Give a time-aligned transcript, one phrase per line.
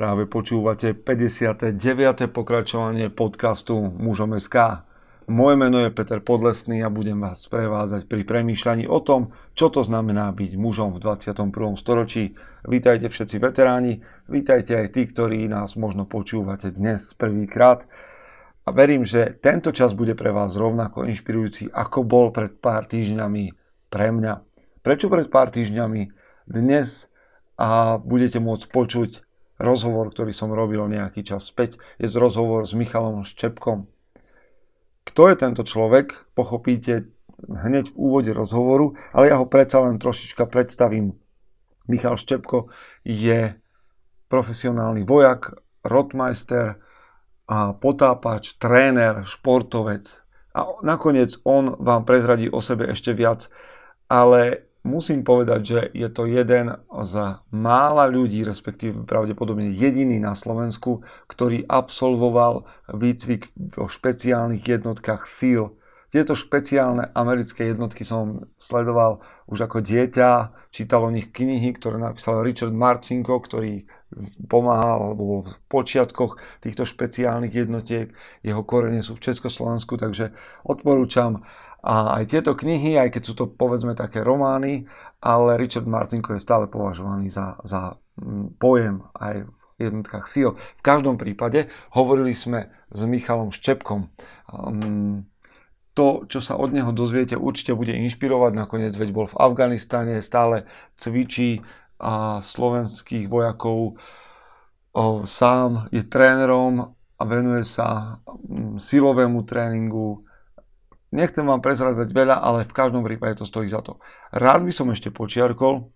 [0.00, 1.76] Práve počúvate 59.
[2.32, 4.80] pokračovanie podcastu Mužom SK.
[5.28, 9.84] Moje meno je Peter Podlesný a budem vás prevádzať pri premýšľaní o tom, čo to
[9.84, 11.52] znamená byť mužom v 21.
[11.76, 12.32] storočí.
[12.64, 17.84] Vítajte všetci veteráni, vítajte aj tí, ktorí nás možno počúvate dnes prvýkrát.
[18.64, 23.52] A verím, že tento čas bude pre vás rovnako inšpirujúci, ako bol pred pár týždňami
[23.92, 24.48] pre mňa.
[24.80, 26.08] Prečo pred pár týždňami?
[26.48, 27.12] Dnes
[27.60, 29.28] a budete môcť počuť
[29.60, 33.86] rozhovor, ktorý som robil nejaký čas späť, je z rozhovor s Michalom Ščepkom.
[35.04, 37.12] Kto je tento človek, pochopíte
[37.44, 41.16] hneď v úvode rozhovoru, ale ja ho predsa len trošička predstavím.
[41.88, 42.72] Michal Ščepko
[43.04, 43.56] je
[44.28, 46.80] profesionálny vojak, rotmeister,
[47.50, 50.06] a potápač, tréner, športovec.
[50.54, 53.50] A nakoniec on vám prezradí o sebe ešte viac,
[54.06, 57.14] ale musím povedať, že je to jeden z
[57.52, 65.76] mála ľudí, respektíve pravdepodobne jediný na Slovensku, ktorý absolvoval výcvik vo špeciálnych jednotkách síl.
[66.10, 72.42] Tieto špeciálne americké jednotky som sledoval už ako dieťa, čítal o nich knihy, ktoré napísal
[72.42, 73.86] Richard Marcinko, ktorý
[74.50, 78.10] pomáhal alebo bol v počiatkoch týchto špeciálnych jednotiek.
[78.42, 80.34] Jeho korene sú v Československu, takže
[80.66, 81.46] odporúčam
[81.80, 84.84] a aj tieto knihy, aj keď sú to povedzme také romány,
[85.24, 90.60] ale Richard Martinko je stále považovaný za, za mm, pojem aj v jednotkách síl.
[90.76, 94.12] V každom prípade hovorili sme s Michalom Ščepkom.
[94.52, 95.24] Um,
[95.96, 98.52] to, čo sa od neho dozviete, určite bude inšpirovať.
[98.52, 100.68] Nakoniec veď bol v Afganistane, stále
[101.00, 101.64] cvičí
[102.00, 103.96] a slovenských vojakov.
[104.90, 110.28] O, sám je trénerom a venuje sa mm, silovému tréningu,
[111.10, 113.98] Nechcem vám prezradzať veľa, ale v každom prípade to stojí za to.
[114.30, 115.90] Rád by som ešte počiarkol,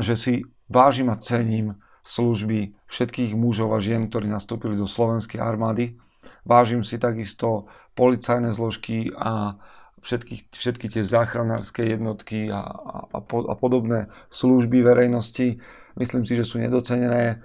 [0.00, 6.00] že si vážim a cením služby všetkých mužov a žien, ktorí nastúpili do slovenskej armády.
[6.48, 9.60] Vážim si takisto policajné zložky a
[10.00, 12.64] všetky, všetky tie záchranárske jednotky a,
[13.12, 15.60] a, a podobné služby verejnosti.
[16.00, 17.44] Myslím si, že sú nedocenené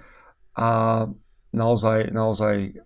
[0.56, 0.68] a
[1.52, 2.85] naozaj, naozaj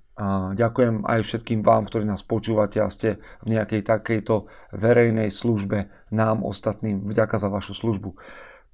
[0.53, 6.45] ďakujem aj všetkým vám, ktorí nás počúvate a ste v nejakej takejto verejnej službe nám
[6.45, 7.09] ostatným.
[7.09, 8.21] Vďaka za vašu službu.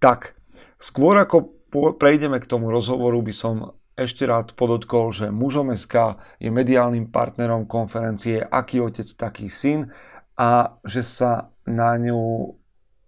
[0.02, 0.34] Tak,
[0.82, 1.54] skôr ako
[1.96, 3.54] prejdeme k tomu rozhovoru, by som
[3.96, 9.88] ešte rád podotkol, že Mužom SK je mediálnym partnerom konferencie Aký otec, taký syn
[10.36, 12.52] a že sa na ňu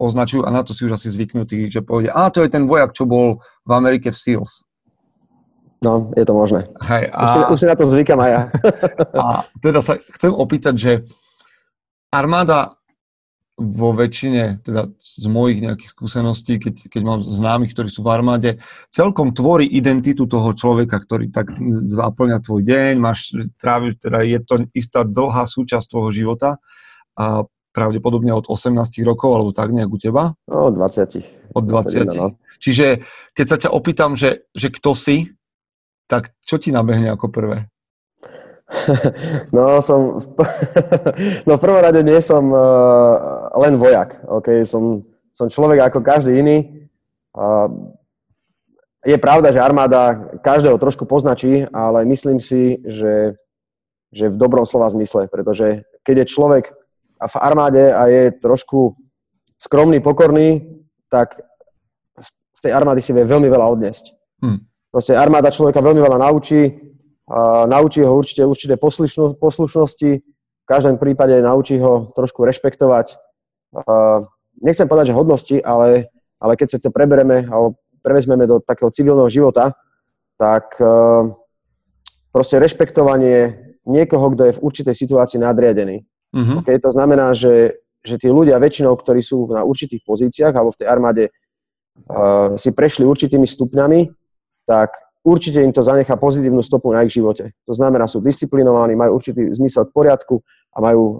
[0.00, 2.96] označujú, a na to si už asi zvyknutý, že povedia, a to je ten vojak,
[2.96, 4.64] čo bol v Amerike v SEALS.
[5.84, 6.68] No, je to možné.
[6.80, 7.20] Hej, a...
[7.24, 8.42] už, si, už si na to zvykam aj ja.
[9.24, 9.24] a
[9.60, 10.92] teda sa chcem opýtať, že
[12.12, 12.80] armáda
[13.60, 18.50] vo väčšine, teda z mojich nejakých skúseností, keď, keď mám známych, ktorí sú v armáde,
[18.88, 21.52] celkom tvorí identitu toho človeka, ktorý tak
[21.84, 26.56] zaplňa tvoj deň, máš tráviš, teda je to istá dlhá súčasť tvojho života.
[27.20, 28.74] A pravdepodobne od 18
[29.06, 30.34] rokov, alebo tak nejak u teba?
[30.50, 31.54] No, 20.
[31.54, 32.06] Od 20.
[32.06, 32.26] 21, no.
[32.60, 35.32] Čiže keď sa ťa opýtam, že, že kto si,
[36.10, 37.70] tak čo ti nabehne ako prvé?
[39.50, 40.22] No, som,
[41.46, 44.62] no v prvom rade nie som uh, len vojak, okay?
[44.62, 45.02] som,
[45.34, 46.86] som človek ako každý iný.
[47.34, 47.90] Uh,
[49.02, 53.34] je pravda, že armáda každého trošku poznačí, ale myslím si, že,
[54.12, 56.64] že v dobrom slova zmysle, pretože keď je človek
[57.26, 58.96] v armáde a je trošku
[59.60, 60.80] skromný, pokorný,
[61.12, 61.36] tak
[62.54, 64.04] z tej armády si vie veľmi veľa odniesť.
[64.40, 64.64] Hmm.
[64.88, 66.90] Proste armáda človeka veľmi veľa naučí,
[67.30, 68.74] a naučí ho určite určité
[69.38, 73.14] poslušnosti, v každom prípade naučí ho trošku rešpektovať.
[73.86, 74.26] A
[74.58, 76.10] nechcem povedať, že hodnosti, ale,
[76.42, 77.70] ale keď sa to prebereme a
[78.02, 79.78] prevezmeme do takého civilného života,
[80.42, 80.84] tak e,
[82.34, 86.02] proste rešpektovanie niekoho, kto je v určitej situácii nadriadený.
[86.30, 86.62] Uh-huh.
[86.62, 90.78] Okay, to znamená, že, že tí ľudia väčšinou, ktorí sú na určitých pozíciách alebo v
[90.78, 94.06] tej armáde uh, si prešli určitými stupňami,
[94.70, 94.94] tak
[95.26, 97.52] určite im to zanechá pozitívnu stopu na ich živote.
[97.66, 100.38] To znamená, sú disciplinovaní, majú určitý zmysel poriadku
[100.70, 101.18] a majú uh,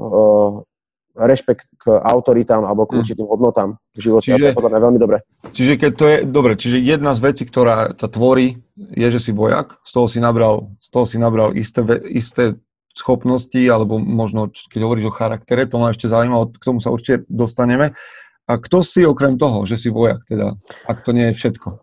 [1.19, 2.99] rešpekt k autoritám alebo k mm.
[3.03, 4.31] určitým hodnotám v živote.
[4.31, 5.19] Čiže, a to je podľa mňa veľmi dobre.
[5.51, 9.33] Čiže keď to je, dobre, čiže jedna z vecí, ktorá to tvorí, je, že si
[9.35, 12.57] vojak, z toho si nabral, z toho si nabral isté, isté
[13.01, 17.25] schopnosti, alebo možno, keď hovoríš o charaktere, to ma ešte zaujíma, k tomu sa určite
[17.33, 17.97] dostaneme.
[18.45, 21.81] A kto si okrem toho, že si vojak, teda, ak to nie je všetko?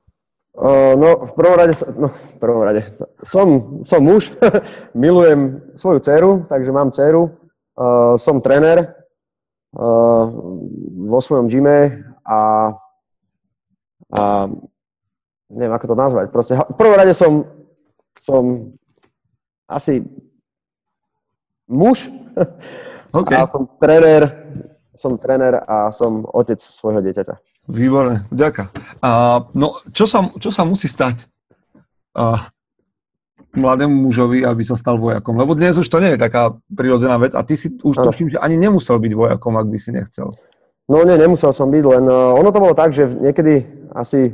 [0.57, 2.81] Uh, no, v prvom rade, no, v prvom rade,
[3.21, 4.33] som, som muž,
[4.97, 8.89] milujem svoju dceru, takže mám dceru, uh, som tréner
[9.77, 10.25] uh,
[11.07, 12.73] vo svojom gyme a,
[14.11, 14.21] a
[15.53, 16.25] neviem, ako to nazvať.
[16.33, 17.45] Proste, v prvom rade som,
[18.17, 18.73] som
[19.69, 20.03] asi
[21.67, 22.09] muž
[23.19, 23.37] okay.
[23.37, 24.47] a som tréner,
[24.95, 27.35] som tréner a som otec svojho dieťaťa.
[27.67, 28.71] Výborné, ďaká.
[29.03, 31.27] A, no, čo sa, čo sa musí stať
[32.15, 32.47] a,
[33.51, 35.35] mladému mužovi, aby sa stal vojakom?
[35.35, 38.05] Lebo dnes už to nie je taká prirodzená vec a ty si už ano.
[38.07, 40.31] tuším, že ani nemusel byť vojakom, ak by si nechcel.
[40.87, 44.31] No nie, nemusel som byť, len uh, ono to bolo tak, že niekedy asi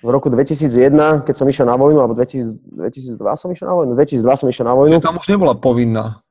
[0.00, 3.92] v roku 2001, keď som išiel na vojnu, alebo 2000, 2002 som išiel na vojnu,
[3.92, 4.96] 2002 som išiel na vojnu.
[4.96, 6.23] Že tam už nebola povinná.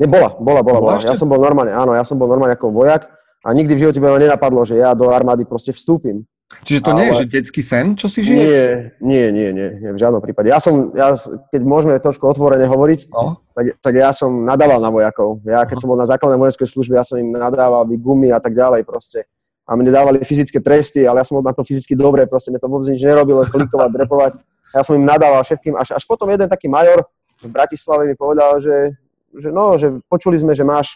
[0.00, 0.98] Nebola, bola, bola, bola.
[1.04, 3.12] Ja som bol normálne, áno, ja som bol normálne ako vojak
[3.44, 6.24] a nikdy v živote by ma nenapadlo, že ja do armády proste vstúpim.
[6.66, 6.98] Čiže to Ale...
[6.98, 8.42] nie je, že detský sen, čo si žije?
[8.42, 8.66] Nie,
[8.98, 10.50] nie, nie, nie, nie, v žiadnom prípade.
[10.50, 11.14] Ja som, ja,
[11.54, 13.38] keď môžeme trošku otvorene hovoriť, no.
[13.54, 15.38] tak, tak ja som nadával na vojakov.
[15.46, 15.80] Ja, keď no.
[15.84, 19.30] som bol na základnej vojenskej službe, ja som im nadával gumy a tak ďalej proste.
[19.70, 22.58] A mne dávali fyzické tresty, ale ja som bol na to fyzicky dobre, proste mne
[22.58, 24.32] to vôbec nič nerobilo, klikovať, drepovať.
[24.74, 27.06] Ja som im nadával všetkým, až, až potom jeden taký major
[27.40, 28.90] v Bratislave mi povedal, že,
[29.36, 30.94] že no, že počuli sme, že máš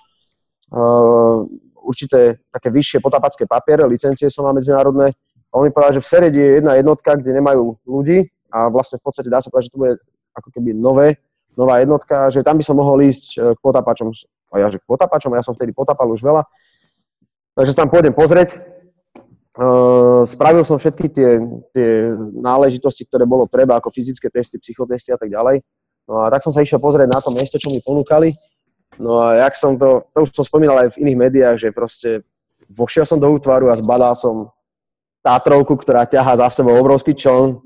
[0.75, 1.47] uh,
[1.85, 5.13] určité také vyššie potapacké papiere, licencie som má medzinárodné.
[5.53, 8.99] A on mi povedal, že v Seredi je jedna jednotka, kde nemajú ľudí a vlastne
[8.99, 9.95] v podstate dá sa povedať, že to bude
[10.35, 11.23] ako keby nové,
[11.55, 14.11] nová jednotka, že tam by som mohol ísť e, k potapačom.
[14.51, 16.43] A ja, že k potapačom, ja som vtedy potapal už veľa.
[17.55, 18.59] Takže tam pôjdem pozrieť.
[19.55, 21.39] Uh, spravil som všetky tie,
[21.71, 25.63] tie náležitosti, ktoré bolo treba, ako fyzické testy, psychotesty a tak ďalej.
[26.05, 28.37] No a tak som sa išiel pozrieť na to miesto, čo mi ponúkali.
[29.01, 32.23] No a jak som to, to už som spomínal aj v iných médiách, že proste
[32.71, 34.53] vošiel som do útvaru a zbadal som
[35.25, 37.57] Tátrovku, ktorá ťahá za sebou obrovský čln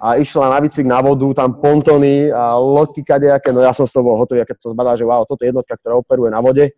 [0.00, 3.92] a išla na výcvik na vodu, tam pontony a loďky kadejaké, no ja som z
[3.92, 6.40] toho bol hotový, a keď som zbadal, že wow, toto je jednotka, ktorá operuje na
[6.40, 6.72] vode,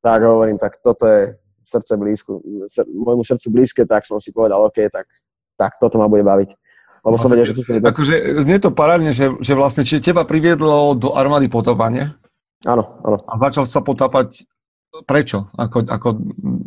[0.00, 2.40] tak hovorím, tak toto je srdce blízku,
[2.88, 5.04] môjmu srdcu blízke, tak som si povedal, OK, tak,
[5.60, 6.56] tak toto ma bude baviť.
[7.08, 7.80] Lebo som vedel, že to je...
[7.80, 12.12] Akože znie to parádne, že, že vlastne, či teba priviedlo do armády potopanie,
[12.66, 13.22] Áno, áno.
[13.30, 14.42] A začal sa potapať
[15.06, 15.46] prečo?
[15.54, 16.08] Ako, ako,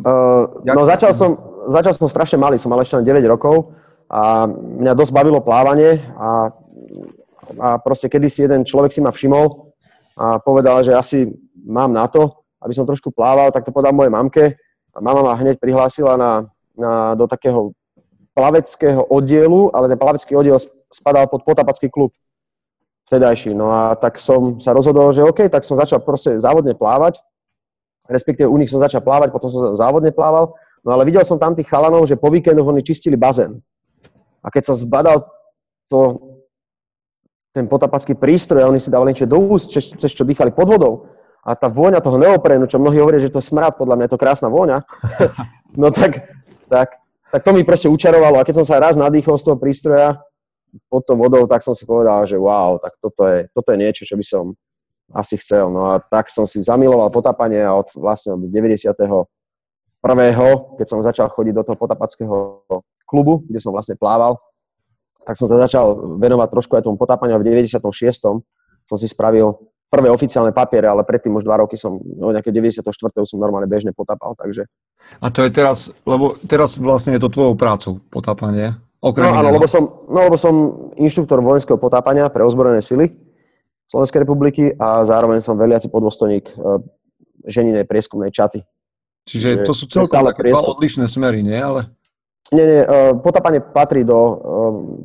[0.07, 1.35] uh, no začal som,
[1.67, 3.75] začal som strašne malý, som mal ešte len 9 rokov
[4.07, 6.47] a mňa dosť bavilo plávanie a,
[7.59, 9.75] a proste kedysi jeden človek si ma všimol
[10.15, 11.27] a povedal, že asi
[11.59, 14.43] mám na to, aby som trošku plával, tak to podal mojej mamke
[14.95, 16.31] a mama ma hneď prihlásila na,
[16.79, 17.75] na, do takého
[18.33, 20.59] plaveckého oddielu, ale ten plavecký oddiel
[20.91, 22.15] spadal pod potapacký klub
[23.11, 23.51] vtedajší.
[23.51, 27.19] No a tak som sa rozhodol, že OK, tak som začal proste závodne plávať,
[28.07, 30.55] respektíve u nich som začal plávať, potom som závodne plával,
[30.87, 33.59] no ale videl som tam tých chalanov, že po víkendoch oni čistili bazén.
[34.39, 35.27] A keď som zbadal
[35.91, 36.23] to,
[37.51, 40.71] ten potapacký prístroj a oni si dávali niečo do úst, cez, cez čo dýchali pod
[40.71, 40.93] vodou,
[41.41, 44.13] a tá vôňa toho neoprénu, čo mnohí hovoria, že to je smrad, podľa mňa je
[44.13, 44.85] to krásna vôňa,
[45.81, 46.31] no tak,
[46.69, 47.00] tak,
[47.31, 48.43] tak to mi proste učarovalo.
[48.43, 50.19] A keď som sa raz nadýchol z toho prístroja,
[50.87, 54.03] pod tou vodou, tak som si povedal, že wow, tak toto je, toto je niečo,
[54.07, 54.55] čo by som
[55.11, 55.67] asi chcel.
[55.67, 58.87] No a tak som si zamiloval potapanie a od vlastne od 90.
[59.99, 60.47] prvého,
[60.79, 62.63] keď som začal chodiť do toho potapackého
[63.03, 64.39] klubu, kde som vlastne plával,
[65.27, 67.83] tak som sa začal venovať trošku aj tomu potápaniu a v 96.
[68.87, 69.53] som si spravil
[69.91, 72.87] prvé oficiálne papiere, ale predtým už dva roky som, no nejaké 94.
[73.27, 74.63] som normálne bežne potápal, takže...
[75.19, 78.79] A to je teraz, lebo teraz vlastne je to tvojou prácou potápanie?
[79.03, 80.53] Okrem no áno, lebo som, no, lebo som
[80.95, 83.11] inštruktor vojenského potápania pre ozbrojené sily
[83.91, 86.53] Slovenskej republiky a zároveň som veliaci podôstojník e,
[87.51, 88.63] ženinej prieskumnej čaty.
[89.27, 91.59] Čiže to sú celkom také dva odlišné smery, nie?
[91.59, 91.91] Ale...
[92.51, 94.35] Nie, nie, uh, potápanie patrí do, uh,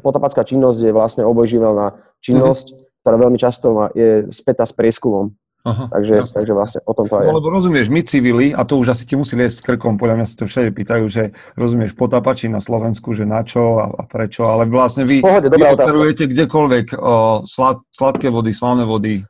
[0.03, 5.31] potápacká činnosť je vlastne obojživelná činnosť, mm-hmm ktorá veľmi často je spätá s prieskumom.
[5.67, 8.79] Aha, takže, takže vlastne o tom to aj no, lebo rozumieš, my civili, a to
[8.79, 12.47] už asi ti musí liesť krkom, podľa mňa sa to všade pýtajú, že rozumieš potapači
[12.47, 16.87] na Slovensku, že na čo a, a prečo, ale vlastne vy, Pohode, vy operujete kdekoľvek
[16.95, 19.27] o, slad, sladké vody, slané vody.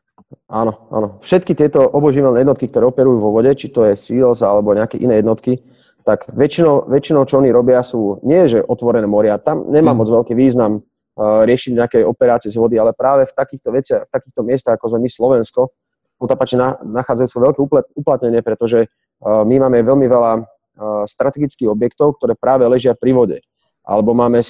[0.52, 1.24] Áno, áno.
[1.24, 5.24] Všetky tieto oboživelné jednotky, ktoré operujú vo vode, či to je SEALS alebo nejaké iné
[5.24, 5.64] jednotky,
[6.04, 10.00] tak väčšinou, väčšinou čo oni robia sú, nie že otvorené moria, tam nemá hmm.
[10.04, 10.84] moc veľký význam
[11.16, 15.08] riešiť nejaké operácie z vody, ale práve v takýchto veciach, v takýchto miestach, ako sme
[15.08, 15.72] my Slovensko,
[16.20, 17.60] potapači na, nachádzajú svoje veľké
[17.96, 18.88] uplatnenie, pretože
[19.24, 20.32] my máme veľmi veľa
[21.08, 23.38] strategických objektov, ktoré práve ležia pri vode.
[23.80, 24.44] Alebo máme,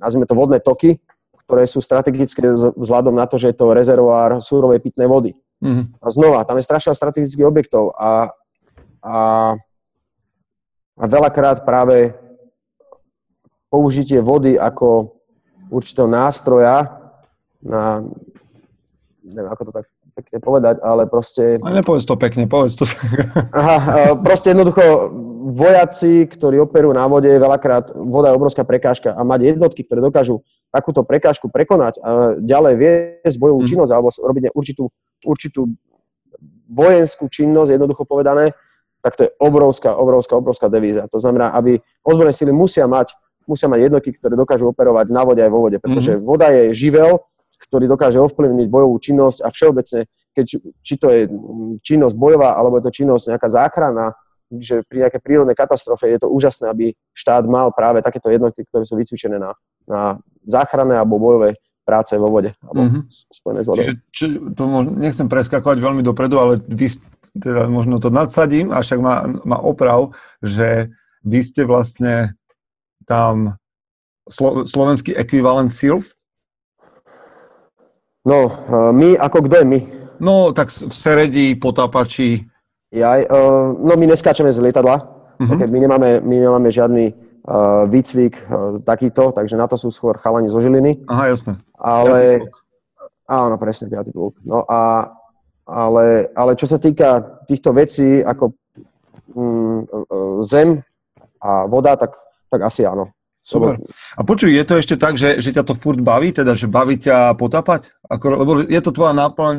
[0.00, 0.96] nazvime to, vodné toky,
[1.44, 5.36] ktoré sú strategické vzhľadom na to, že je to rezervoár súrovej pitnej vody.
[5.60, 6.00] Mm-hmm.
[6.00, 8.32] A znova, tam je strašne strategických objektov a,
[9.04, 9.18] a,
[10.96, 12.16] a veľakrát práve
[13.70, 15.16] použitie vody ako
[15.70, 17.06] určitého nástroja
[17.62, 18.04] na,
[19.26, 21.60] neviem ako to tak pekne povedať, ale proste...
[21.60, 22.88] Ale nepovedz to pekne, povedz to.
[23.52, 25.12] Aha, proste jednoducho
[25.52, 30.40] vojaci, ktorí operujú na vode, veľakrát voda je obrovská prekážka a mať jednotky, ktoré dokážu
[30.72, 33.68] takúto prekážku prekonať a ďalej viesť bojovú mm.
[33.68, 34.84] činnosť alebo robiť určitú,
[35.22, 35.68] určitú
[36.72, 38.56] vojenskú činnosť, jednoducho povedané,
[39.04, 41.06] tak to je obrovská, obrovská, obrovská devíza.
[41.12, 43.14] To znamená, aby ozbrojené sily musia mať
[43.46, 46.26] musia mať jednotky, ktoré dokážu operovať na vode aj vo vode, pretože mm-hmm.
[46.26, 47.22] voda je živel,
[47.56, 50.00] ktorý dokáže ovplyvniť bojovú činnosť a všeobecne,
[50.36, 50.44] keď,
[50.84, 51.20] či to je
[51.80, 54.12] činnosť bojová, alebo je to činnosť nejaká záchrana,
[54.46, 58.86] že pri nejakej prírodnej katastrofe je to úžasné, aby štát mal práve takéto jednotky, ktoré
[58.86, 59.56] sú vycvičené na,
[59.88, 63.02] na záchranné alebo bojové práce vo vode, alebo mm-hmm.
[63.30, 63.82] spojené s vodou.
[63.82, 64.24] Čiže, či,
[64.54, 66.98] to možno, nechcem preskakovať veľmi dopredu, ale vy,
[67.34, 70.90] teda možno to nadsadím, a však má, má oprav, že
[71.26, 72.34] vy ste vlastne
[73.06, 73.54] tam
[74.28, 76.18] slo, slovenský ekvivalent SEALS?
[78.26, 79.80] No, uh, my, ako kto je my?
[80.18, 82.42] No, tak v Seredi, potápači.
[82.90, 84.98] Jaj, uh, no my neskáčeme z lietadla,
[85.38, 85.54] uh-huh.
[85.54, 87.14] okay, my, nemáme, my nemáme žiadny
[87.46, 91.06] uh, výcvik uh, takýto, takže na to sú skôr chalani zo Žiliny.
[91.06, 91.62] Aha, jasné.
[91.78, 92.50] Ale,
[93.30, 94.10] áno, presne, 5.
[94.10, 94.34] pluk.
[94.42, 95.14] No a,
[95.70, 98.58] ale, ale čo sa týka týchto vecí, ako
[99.38, 99.78] mm,
[100.42, 100.82] zem
[101.38, 103.12] a voda, tak tak asi áno.
[103.46, 103.78] Super.
[104.18, 106.98] A počuj, je to ešte tak, že, že ťa to furt baví, teda, že baví
[106.98, 107.94] ťa potapať?
[108.10, 109.54] Ako, lebo je to tvoja náplň,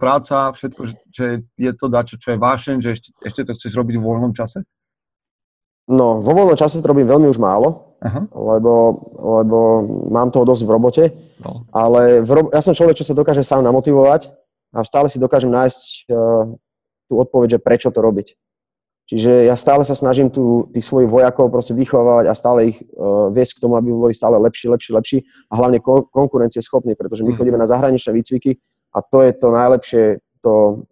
[0.00, 1.26] práca, všetko, že, že
[1.60, 4.64] je to dačo, čo je vášeň, že ešte, ešte to chceš robiť v voľnom čase?
[5.92, 8.32] No, vo voľnom čase to robím veľmi už málo, Aha.
[8.32, 9.58] lebo, lebo
[10.08, 11.04] mám toho dosť v robote,
[11.44, 11.68] no.
[11.76, 14.32] ale v ro- ja som človek, čo sa dokáže sám namotivovať
[14.72, 16.48] a stále si dokážem nájsť uh,
[17.08, 18.36] tú odpoveď, že prečo to robiť.
[19.08, 23.32] Čiže ja stále sa snažím tu tých svojich vojakov proste vychovávať a stále ich uh,
[23.32, 27.24] viesť k tomu, aby boli stále lepší, lepší, lepší a hlavne kon- konkurencie schopní, pretože
[27.24, 27.38] my mhm.
[27.40, 28.60] chodíme na zahraničné výcviky
[28.92, 30.04] a to je to najlepšie,
[30.44, 30.84] to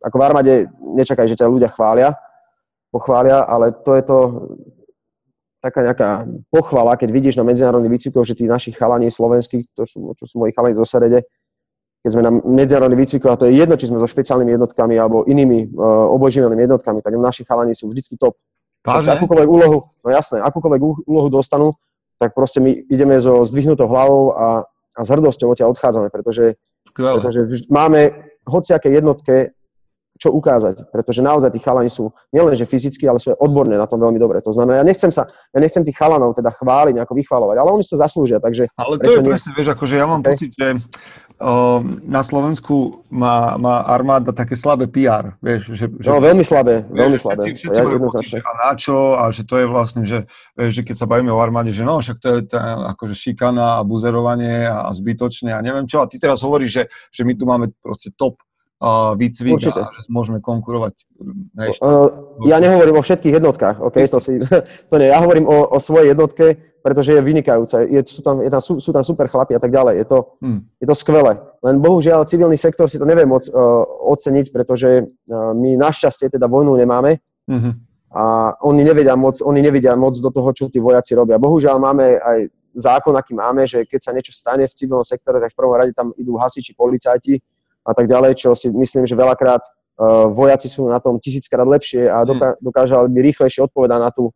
[0.00, 0.54] ako v armáde
[0.96, 2.16] nečakaj, že ťa ľudia chvália,
[2.88, 4.18] pochvália, ale to je to
[5.60, 6.10] taká nejaká
[6.48, 10.34] pochvala, keď vidíš na medzinárodných výcvikoch, že tí naši chalani slovenskí, to sú, čo sú
[10.38, 11.26] moji chalani zo Serede,
[12.06, 15.26] keď sme na medzinárodných výcvikoch, a to je jedno, či sme so špeciálnymi jednotkami alebo
[15.26, 18.38] inými uh, oboživelnými jednotkami, tak naši chalani sú vždycky top.
[18.86, 21.74] Takže akúkoľvek úlohu, no jasné, akúkoľvek úlohu dostanú,
[22.22, 24.46] tak proste my ideme so zdvihnutou hlavou a,
[24.94, 26.54] a s hrdosťou odtiaľ odchádzame, pretože,
[26.94, 28.14] pretože máme
[28.46, 29.50] hociaké jednotke
[30.16, 34.00] čo ukázať, pretože naozaj tí chalani sú nielenže fyzicky, ale sú aj odborné na tom
[34.00, 34.40] veľmi dobre.
[34.40, 37.84] To znamená, ja nechcem sa, ja nechcem tých chalanov teda chváliť, nejako vychvalovať, ale oni
[37.84, 38.64] to zaslúžia, takže...
[38.80, 39.28] Ale to je nie...
[39.28, 40.32] presne, vieš, akože ja mám okay.
[40.32, 40.80] pocit, že
[42.08, 45.84] na Slovensku má, má armáda také slabé PR, vieš, že...
[46.00, 47.42] že no, veľmi slabé, vieš, veľmi slabé.
[47.44, 50.24] Všetci, všetci ja, pocit, a na čo, a že to je vlastne, že,
[50.56, 53.76] vieš, že keď sa bavíme o armáde, že no, však to je tá, akože šikana
[53.76, 57.32] a buzerovanie a, a zbytočne a neviem čo, a ty teraz hovoríš, že, že my
[57.36, 58.40] tu máme proste top
[59.16, 59.80] výcvik Určite.
[59.80, 60.94] a že môžeme konkurovať.
[61.64, 62.12] Hej, uh,
[62.44, 64.04] ja nehovorím o všetkých jednotkách, okay?
[64.04, 64.36] to, si,
[64.92, 65.08] to nie.
[65.08, 67.82] Ja hovorím o, o svojej jednotke, pretože je vynikajúca.
[67.82, 69.98] Je, sú, tam, je tam, sú, sú tam super chlapi a tak ďalej.
[69.98, 70.60] Je to, hmm.
[70.78, 71.34] je to skvelé.
[71.66, 73.82] Len bohužiaľ civilný sektor si to nevie moc uh,
[74.14, 77.18] oceniť, pretože uh, my našťastie teda vojnu nemáme.
[77.50, 77.72] Mm-hmm.
[78.14, 81.42] A oni nevedia, moc, oni nevedia moc do toho, čo tí vojaci robia.
[81.42, 82.38] Bohužiaľ máme aj
[82.78, 85.90] zákon, aký máme, že keď sa niečo stane v civilnom sektore, tak v prvom rade
[85.90, 87.42] tam idú hasiči, policajti,
[87.86, 92.10] a tak ďalej, čo si myslím, že veľakrát uh, vojaci sú na tom tisíckrát lepšie
[92.10, 92.62] a doká- hmm.
[92.62, 94.34] dokážali by rýchlejšie odpovedať na tú,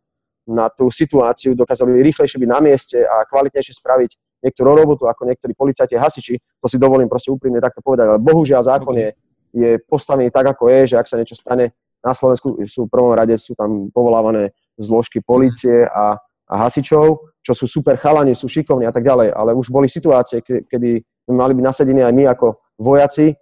[0.49, 5.53] na tú situáciu, dokázali rýchlejšie byť na mieste a kvalitnejšie spraviť niektorú robotu ako niektorí
[5.53, 6.35] policajti a hasiči.
[6.61, 9.09] To si dovolím proste úprimne takto povedať, ale bohužiaľ zákon je,
[9.53, 13.13] je postavený tak, ako je, že ak sa niečo stane na Slovensku, sú v prvom
[13.13, 14.49] rade sú tam povolávané
[14.81, 16.17] zložky policie a,
[16.49, 20.41] a hasičov, čo sú super chalani, sú šikovní a tak ďalej, ale už boli situácie,
[20.41, 20.89] kedy
[21.29, 23.37] mali byť nasadení aj my ako vojaci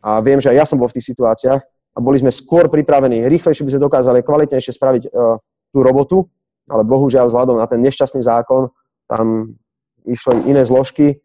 [0.00, 1.60] a viem, že aj ja som bol v tých situáciách
[1.92, 5.36] a boli sme skôr pripravení, rýchlejšie by sme dokázali kvalitnejšie spraviť uh,
[5.68, 6.24] tú robotu,
[6.68, 8.68] ale bohužiaľ vzhľadom na ten nešťastný zákon
[9.08, 9.56] tam
[10.04, 11.20] išli iné zložky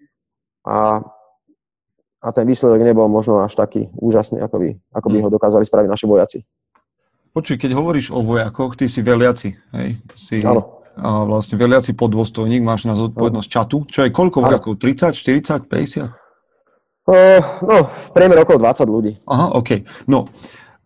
[0.64, 1.04] a,
[2.24, 5.24] a ten výsledok nebol možno až taký úžasný, ako by, ako by mm.
[5.28, 6.40] ho dokázali spraviť naši vojaci.
[7.34, 9.98] Počuj, keď hovoríš o vojakoch, ty si veliaci, hej?
[10.14, 10.86] Si, Áno.
[10.94, 13.82] A vlastne veliaci podôstojník, máš na zodpovednosť čatu.
[13.90, 14.78] Čo je koľko vojakov?
[14.78, 16.14] 30, 40, 50?
[17.04, 19.12] Uh, no, v priemere okolo 20 ľudí.
[19.26, 19.82] Aha, OK.
[20.06, 20.30] No,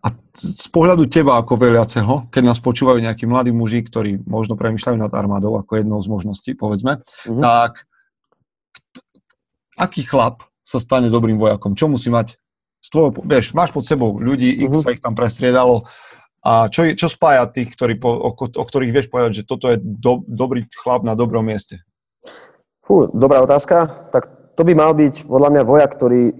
[0.08, 4.96] a z pohľadu teba ako veliaceho, keď nás počúvajú nejakí mladí muži, ktorí možno premyšľajú
[4.96, 7.42] nad armádou ako jednou z možností, povedzme, uh-huh.
[7.44, 7.84] tak
[9.76, 11.76] aký chlap sa stane dobrým vojakom?
[11.76, 12.40] Čo musí mať?
[12.88, 14.80] Tvojho, vieš, máš pod sebou ľudí, uh-huh.
[14.80, 15.84] sa ich tam prestriedalo.
[16.40, 20.24] A čo, čo spája tých, ktorí, o, o ktorých vieš povedať, že toto je do,
[20.24, 21.84] dobrý chlap na dobrom mieste?
[22.86, 24.08] Fú, dobrá otázka.
[24.14, 26.32] Tak to by mal byť podľa mňa vojak, ktorý,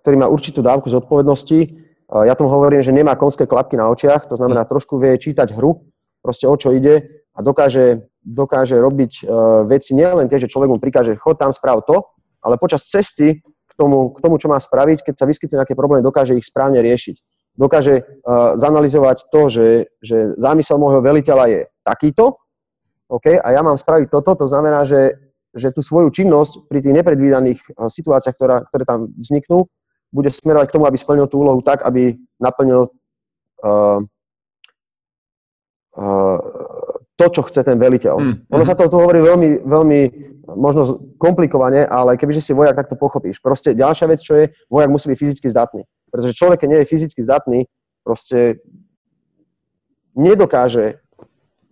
[0.00, 1.83] ktorý má určitú dávku zodpovednosti.
[2.22, 5.82] Ja tomu hovorím, že nemá konské klapky na očiach, to znamená trošku vie čítať hru,
[6.22, 9.26] proste o čo ide a dokáže, dokáže robiť
[9.66, 12.06] veci nielen tie, že človek mu prikáže, chod tam, správ to,
[12.38, 16.06] ale počas cesty k tomu, k tomu, čo má spraviť, keď sa vyskytne nejaké problémy,
[16.06, 17.18] dokáže ich správne riešiť.
[17.58, 19.68] Dokáže uh, zanalizovať to, že,
[19.98, 22.38] že zámysel môjho veliteľa je takýto,
[23.10, 25.18] OK, a ja mám spraviť toto, to znamená, že
[25.54, 29.70] že tú svoju činnosť pri tých nepredvídaných eh, situáciách, ktorá, ktoré tam vzniknú,
[30.14, 32.86] bude smerovať k tomu, aby splnil tú úlohu tak, aby naplnil
[33.66, 33.98] uh,
[35.98, 36.38] uh,
[37.18, 38.16] to, čo chce ten veliteľ.
[38.22, 38.34] Mm.
[38.54, 40.00] Ono sa to tu hovorí veľmi, veľmi
[40.54, 43.42] možno komplikovane, ale kebyže si vojak, tak to pochopíš.
[43.42, 45.82] Proste ďalšia vec, čo je, vojak musí byť fyzicky zdatný.
[46.14, 47.60] Pretože človek, keď nie je fyzicky zdatný,
[48.06, 48.62] proste
[50.14, 51.02] nedokáže,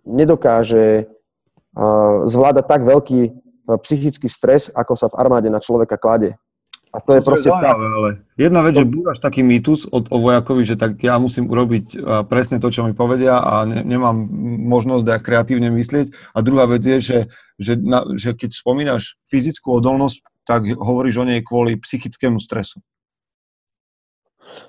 [0.03, 1.07] nedokáže
[1.79, 6.35] uh, zvládať tak veľký psychický stres, ako sa v armáde na človeka klade.
[6.93, 7.73] A to, to je proste je tak.
[7.73, 8.85] Ale jedna vec, to...
[8.85, 11.97] že búraš taký mýtus od, o vojakovi, že tak ja musím urobiť e,
[12.29, 14.13] presne to, čo mi povedia a ne, nemám
[14.69, 16.13] možnosť aj kreatívne myslieť.
[16.37, 17.19] A druhá vec je, že,
[17.57, 22.77] že, na, že keď spomínaš fyzickú odolnosť, tak hovoríš o nej kvôli psychickému stresu.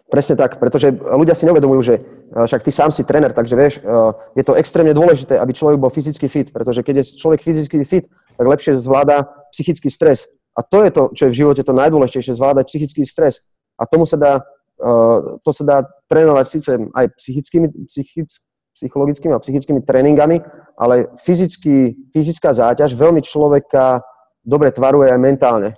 [0.09, 2.03] Presne tak, pretože ľudia si neuvedomujú, že e,
[2.41, 3.85] však ty sám si tréner, takže vieš,
[4.33, 8.09] je to extrémne dôležité, aby človek bol fyzicky fit, pretože keď je človek fyzicky fit,
[8.41, 10.25] tak lepšie zvláda psychický stres.
[10.55, 13.43] A to je to, čo je v živote to najdôležitejšie, zvládať psychický stres.
[13.75, 14.33] A tomu sa dá,
[14.79, 18.31] uh, to sa dá trénovať síce aj psychickými, psychick,
[18.79, 20.43] psychologickými a psychickými tréningami,
[20.79, 24.03] ale fyzický, fyzická záťaž veľmi človeka
[24.47, 25.75] dobre tvaruje aj mentálne.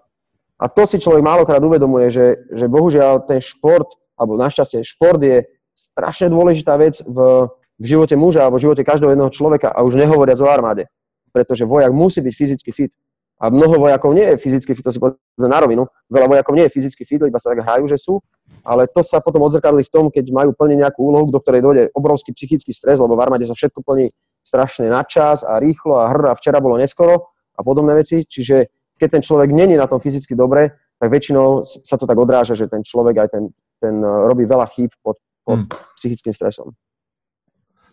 [0.57, 5.45] A to si človek málokrát uvedomuje, že, že bohužiaľ ten šport, alebo našťastie šport je
[5.77, 10.01] strašne dôležitá vec v, v živote muža alebo v živote každého jedného človeka a už
[10.01, 10.89] nehovoriac o armáde
[11.37, 12.93] pretože vojak musí byť fyzicky fit.
[13.37, 15.85] A mnoho vojakov nie je fyzicky fit, to si povedal na rovinu.
[16.09, 18.17] Veľa vojakov nie je fyzicky fit, iba sa tak hrajú, že sú.
[18.65, 21.83] Ale to sa potom odzrkadli v tom, keď majú plniť nejakú úlohu, do ktorej dojde
[21.93, 24.09] obrovský psychický stres, lebo v armáde sa všetko plní
[24.41, 28.25] strašne na čas a rýchlo a hr a včera bolo neskoro a podobné veci.
[28.25, 32.57] Čiže keď ten človek není na tom fyzicky dobre, tak väčšinou sa to tak odráža,
[32.57, 33.45] že ten človek aj ten,
[33.85, 35.69] ten robí veľa chýb pod, pod hmm.
[36.01, 36.73] psychickým stresom.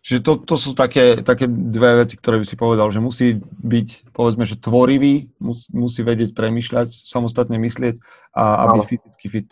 [0.03, 4.11] Čiže to, to sú také, také dve veci, ktoré by si povedal, že musí byť,
[4.11, 8.03] povedzme, že tvorivý, mus, musí vedieť premyšľať, samostatne myslieť
[8.35, 9.49] a, a byť fyzicky fit.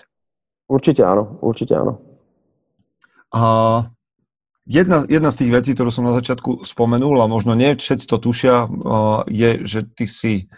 [0.67, 2.03] Určite áno, určite áno.
[3.31, 3.41] A
[4.67, 8.19] jedna, jedna z tých vecí, ktorú som na začiatku spomenul, a možno nie všetci to
[8.19, 8.67] tušia,
[9.31, 10.51] je, že ty si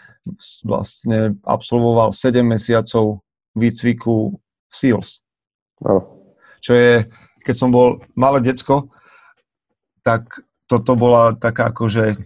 [0.66, 3.22] vlastne absolvoval 7 mesiacov
[3.54, 5.22] výcviku v SEALS.
[5.86, 6.02] Áno.
[6.58, 7.06] Čo je,
[7.46, 8.90] keď som bol malé decko,
[10.04, 12.20] tak toto bola taká akože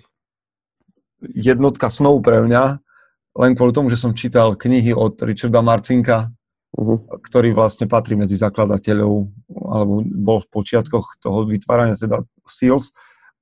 [1.22, 2.82] jednotka snov pre mňa,
[3.38, 6.34] len kvôli tomu, že som čítal knihy od Richarda Marcinka
[6.74, 6.98] uh-huh.
[7.24, 9.12] ktorý vlastne patrí medzi zakladateľov,
[9.50, 12.92] alebo bol v počiatkoch toho vytvárania teda SEALS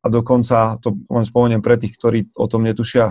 [0.05, 3.11] a dokonca, to len spomeniem pre tých, ktorí o tom netušia,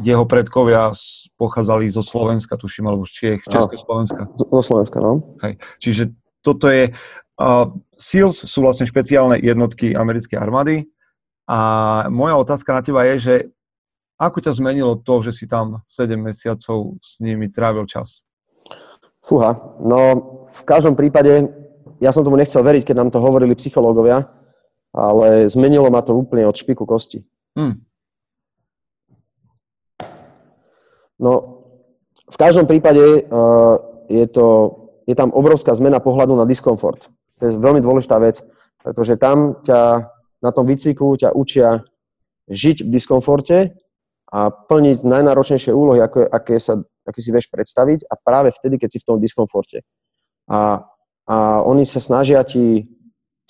[0.00, 0.96] jeho predkovia
[1.36, 4.32] pochádzali zo Slovenska, tuším, alebo z Čiech, Československa.
[4.40, 5.36] Zo Slovenska, no.
[5.44, 5.60] Hej.
[5.76, 6.96] Čiže toto je,
[7.38, 10.90] uh, SEALS sú vlastne špeciálne jednotky americkej armády
[11.48, 11.58] a
[12.08, 13.34] moja otázka na teba je, že
[14.20, 18.22] ako ťa zmenilo to, že si tam 7 mesiacov s nimi trávil čas?
[19.22, 19.98] Fúha, no
[20.46, 21.50] v každom prípade,
[22.02, 24.26] ja som tomu nechcel veriť, keď nám to hovorili psychológovia,
[24.94, 27.22] ale zmenilo ma to úplne od špiku kosti.
[27.58, 27.82] Hmm.
[31.22, 31.62] No,
[32.26, 33.78] v každom prípade uh,
[34.10, 34.46] je, to,
[35.06, 37.06] je tam obrovská zmena pohľadu na diskomfort.
[37.42, 38.38] To je veľmi dôležitá vec,
[38.86, 40.06] pretože tam ťa
[40.46, 41.82] na tom výcviku ťa učia
[42.46, 43.74] žiť v diskomforte
[44.30, 48.88] a plniť najnáročnejšie úlohy, ako, aké, sa, aké si vieš predstaviť a práve vtedy, keď
[48.94, 49.82] si v tom diskomforte.
[50.46, 50.86] A,
[51.26, 52.86] a oni sa snažia ti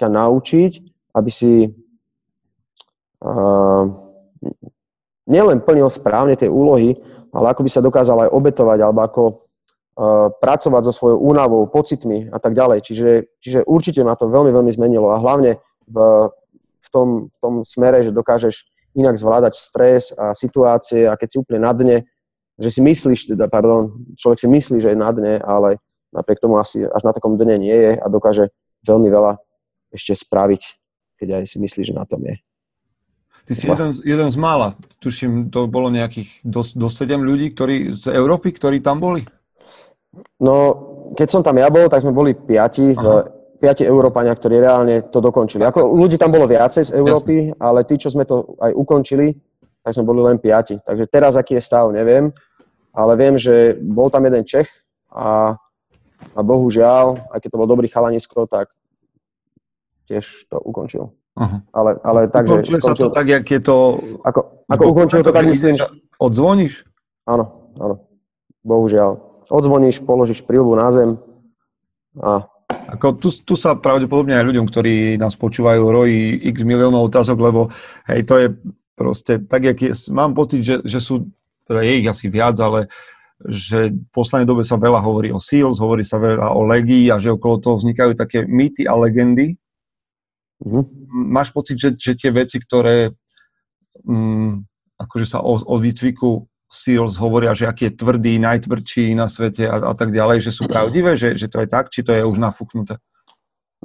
[0.01, 0.73] ťa naučiť,
[1.13, 1.69] aby si
[3.21, 3.85] uh,
[5.29, 6.97] nielen plnil správne tie úlohy,
[7.33, 9.23] ale ako by sa dokázal aj obetovať, alebo ako
[10.41, 12.81] pracovať so svojou únavou, pocitmi a tak ďalej.
[12.85, 15.97] Čiže, čiže určite ma to veľmi, veľmi zmenilo a hlavne v,
[16.81, 18.65] v, tom, v tom smere, že dokážeš
[18.97, 21.99] inak zvládať stres a situácie a keď si úplne na dne,
[22.57, 25.81] že si myslíš, teda, pardon, človek si myslí, že je na dne, ale
[26.13, 28.53] napriek tomu asi až na takom dne nie je a dokáže
[28.85, 29.41] veľmi veľa
[29.93, 30.83] ešte spraviť
[31.23, 32.35] keď aj si myslíš, že na tom je.
[33.47, 37.95] Ty si jeden, jeden z mála, tuším, to bolo nejakých do, do 7 ľudí ktorí,
[37.95, 39.23] z Európy, ktorí tam boli?
[40.41, 40.57] No,
[41.17, 43.07] keď som tam ja bol, tak sme boli piati, v,
[43.57, 45.65] piati Európania, ktorí reálne to dokončili.
[45.65, 47.61] Ako ľudí tam bolo viacej z Európy, Jasne.
[47.63, 49.33] ale tí, čo sme to aj ukončili,
[49.81, 50.77] tak sme boli len piati.
[50.79, 52.31] Takže teraz, aký je stav, neviem.
[52.93, 54.69] Ale viem, že bol tam jeden Čech
[55.09, 55.57] a,
[56.37, 58.69] a bohužiaľ, aj keď to bol dobrý chalanisko, tak
[60.13, 61.17] tiež to ukončil.
[61.33, 61.65] Uh-huh.
[61.73, 62.69] Ale, ale tak, že...
[62.85, 63.97] sa to tak, jak je to...
[64.21, 65.89] Ako, ako ukončil to tak, myslím, že...
[66.21, 66.85] Odzvoníš?
[67.25, 68.05] Áno, áno.
[68.61, 69.32] Bohužiaľ.
[69.53, 71.21] Odzvoníš, položíš prílbu na zem
[72.17, 72.49] a...
[72.73, 77.61] Ako tu, tu sa pravdepodobne aj ľuďom, ktorí nás počúvajú, rojí x miliónov otázok, lebo
[78.09, 78.47] hej, to je
[78.97, 81.29] proste tak, jak je, mám pocit, že, že sú,
[81.69, 82.89] teda je ich asi viac, ale
[83.45, 87.21] že v poslednej dobe sa veľa hovorí o SEALS, hovorí sa veľa o legii a
[87.21, 89.61] že okolo toho vznikajú také mýty a legendy,
[90.63, 90.85] Mm-hmm.
[91.11, 93.11] Máš pocit, že, že tie veci, ktoré
[94.07, 94.63] mm,
[94.95, 99.77] akože sa o, o výcviku SEALs hovoria, že aký je tvrdý, najtvrdší na svete a,
[99.77, 102.41] a tak ďalej, že sú pravdivé, že, že to je tak, či to je už
[102.41, 102.97] nafúknuté?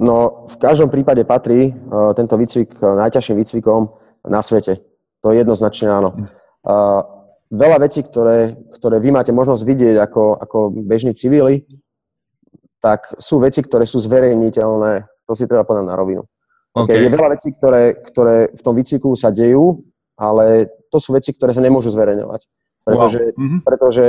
[0.00, 3.92] No, v každom prípade patrí uh, tento výcvik uh, najťažším výcvikom
[4.24, 4.80] na svete.
[5.20, 6.32] To je jednoznačne áno.
[6.64, 7.04] Uh,
[7.52, 11.68] veľa vecí, ktoré, ktoré vy máte možnosť vidieť ako, ako bežní civili,
[12.78, 14.92] tak sú veci, ktoré sú zverejniteľné.
[15.28, 16.22] To si treba povedať na rovinu.
[16.72, 17.04] Okay.
[17.04, 19.82] Je veľa vecí, ktoré, ktoré v tom výcviku sa dejú,
[20.14, 22.46] ale to sú veci, ktoré sa nemôžu zverejňovať.
[22.88, 23.36] Pretože, wow.
[23.36, 23.60] mm-hmm.
[23.60, 24.04] pretože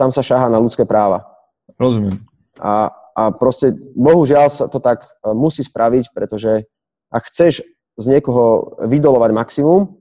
[0.00, 1.28] tam sa šáha na ľudské práva.
[1.76, 2.24] Rozumiem.
[2.56, 6.64] A, a proste, bohužiaľ sa to tak e, musí spraviť, pretože
[7.12, 7.66] ak chceš
[7.98, 9.98] z niekoho vydolovať maximum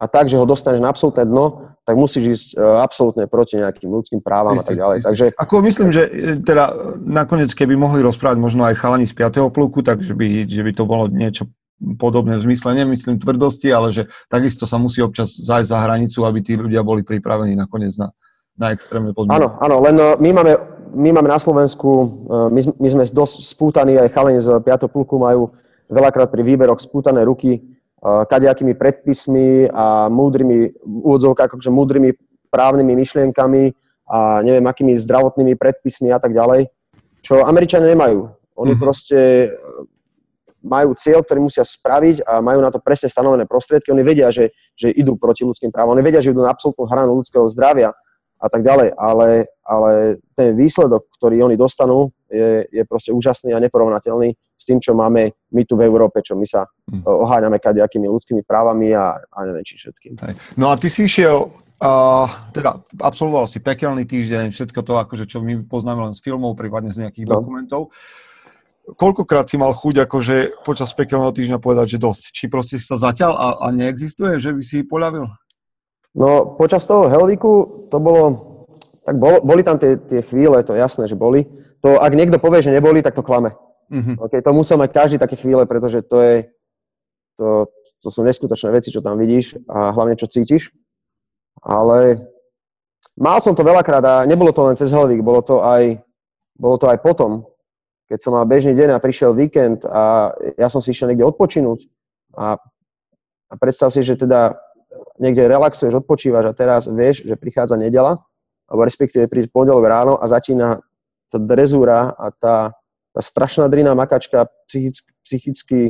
[0.00, 3.90] a tak, že ho dostaneš na absolútne dno, tak musíš ísť e, absolútne proti nejakým
[3.90, 4.96] ľudským právam istý, a tak ďalej.
[4.96, 5.06] Istý.
[5.10, 6.64] Takže, Ako myslím, že e, teda
[7.02, 9.50] nakoniec, keby mohli rozprávať možno aj chalani z 5.
[9.50, 11.50] pluku, takže by, že by to bolo niečo
[11.96, 16.38] podobné v zmysle, nemyslím tvrdosti, ale že takisto sa musí občas zájsť za hranicu, aby
[16.44, 18.12] tí ľudia boli pripravení nakoniec na,
[18.60, 19.40] na extrémne podmienky.
[19.40, 20.52] Áno, áno, len e, my máme,
[20.92, 21.88] my máme na Slovensku,
[22.52, 24.92] my, my sme dosť spútaní, aj chalani z 5.
[24.92, 25.54] pluku majú
[25.88, 27.64] veľakrát pri výberoch spútané ruky,
[28.00, 30.72] kadejakými predpismi a múdrymi,
[31.04, 32.16] úvodzovkách, akože múdrymi
[32.48, 33.76] právnymi myšlienkami
[34.08, 36.66] a neviem, akými zdravotnými predpismi a tak ďalej,
[37.20, 38.32] čo Američania nemajú.
[38.56, 38.82] Oni mm-hmm.
[38.82, 39.52] proste
[40.60, 43.92] majú cieľ, ktorý musia spraviť a majú na to presne stanovené prostriedky.
[43.92, 45.96] Oni vedia, že, že idú proti ľudským právam.
[45.96, 47.96] Oni vedia, že idú na absolútnu hranu ľudského zdravia
[48.40, 53.60] a tak ďalej, ale, ale ten výsledok, ktorý oni dostanú, je, je proste úžasný a
[53.60, 57.04] neporovnateľný s tým, čo máme my tu v Európe, čo my sa mm.
[57.04, 60.16] oháňame kadejakými ľudskými právami a, a neviem či všetkým.
[60.24, 60.34] Hej.
[60.56, 61.52] No a ty si išiel,
[61.84, 66.56] uh, teda absolvoval si pekelný týždeň, všetko to, akože, čo my poznáme len z filmov,
[66.56, 67.44] prípadne z nejakých no.
[67.44, 67.92] dokumentov.
[68.96, 72.22] Koľkokrát si mal chuť akože počas pekelného týždňa povedať, že dosť?
[72.32, 75.26] Či proste si sa zaťal a, a neexistuje, že by si poľavil?
[76.16, 78.22] No, počas toho Helviku to bolo,
[79.06, 81.46] tak bol, boli tam tie, tie chvíle, to jasné, že boli.
[81.86, 83.54] To, ak niekto povie, že neboli, tak to klame.
[83.90, 84.18] Mm-hmm.
[84.22, 86.34] Okay, to musel mať každý také chvíle, pretože to je,
[87.38, 87.70] to,
[88.02, 90.70] to sú neskutočné veci, čo tam vidíš a hlavne, čo cítiš.
[91.62, 92.26] Ale
[93.18, 95.98] mal som to veľakrát a nebolo to len cez Helvik, bolo to aj
[96.60, 97.48] bolo to aj potom,
[98.10, 101.86] keď som mal bežný deň a prišiel víkend a ja som si išiel niekde odpočinúť
[102.34, 102.58] a,
[103.46, 104.58] a predstav si, že teda
[105.22, 108.18] niekde relaxuješ, odpočívaš a teraz vieš, že prichádza nedela,
[108.66, 110.82] alebo respektíve príde pondelok ráno a začína
[111.30, 112.74] tá drezúra a tá,
[113.14, 115.80] tá strašná drina makačka, psychicky, psychicky,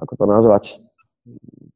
[0.00, 0.64] ako to nazvať,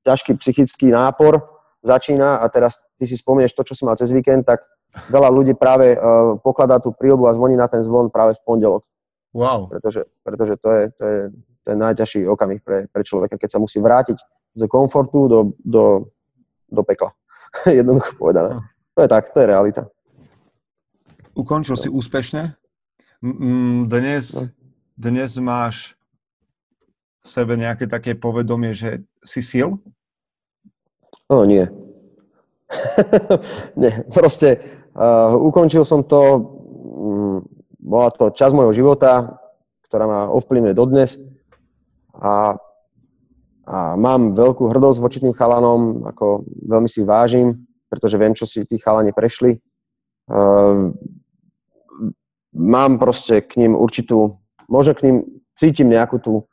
[0.08, 1.44] ťažký psychický nápor
[1.84, 4.64] začína a teraz ty si spomenieš to, čo si mal cez víkend, tak
[5.12, 8.84] veľa ľudí práve uh, pokladá tú prílbu a zvoní na ten zvon práve v pondelok.
[9.30, 9.70] Wow.
[9.70, 11.20] Pretože, pretože to, je, to, je,
[11.62, 14.18] to je najťažší okamih pre, pre človeka, keď sa musí vrátiť
[14.54, 16.10] z komfortu do, do,
[16.66, 17.14] do pekla.
[17.66, 18.58] Jednoducho povedané.
[18.58, 18.62] Hm.
[18.94, 19.82] To je tak, to je realita.
[21.38, 21.80] Ukončil no.
[21.80, 22.58] si úspešne.
[23.86, 24.48] Dnes, no.
[24.96, 25.94] dnes máš
[27.20, 29.76] v sebe nejaké také povedomie, že si sil?
[31.28, 31.68] No nie.
[33.80, 34.58] nie, proste
[34.96, 37.38] uh, ukončil som to, um,
[37.80, 39.40] bola to časť môjho života,
[39.88, 41.18] ktorá ma ovplyvňuje dodnes
[42.14, 42.54] a,
[43.66, 48.62] a mám veľkú hrdosť voči tým chalanom, ako veľmi si vážim, pretože viem, čo si
[48.68, 49.58] tí chalani prešli.
[50.30, 50.94] Uh,
[52.54, 54.38] mám proste k ním určitú,
[54.70, 55.16] možno k ním
[55.58, 56.46] cítim nejakú tú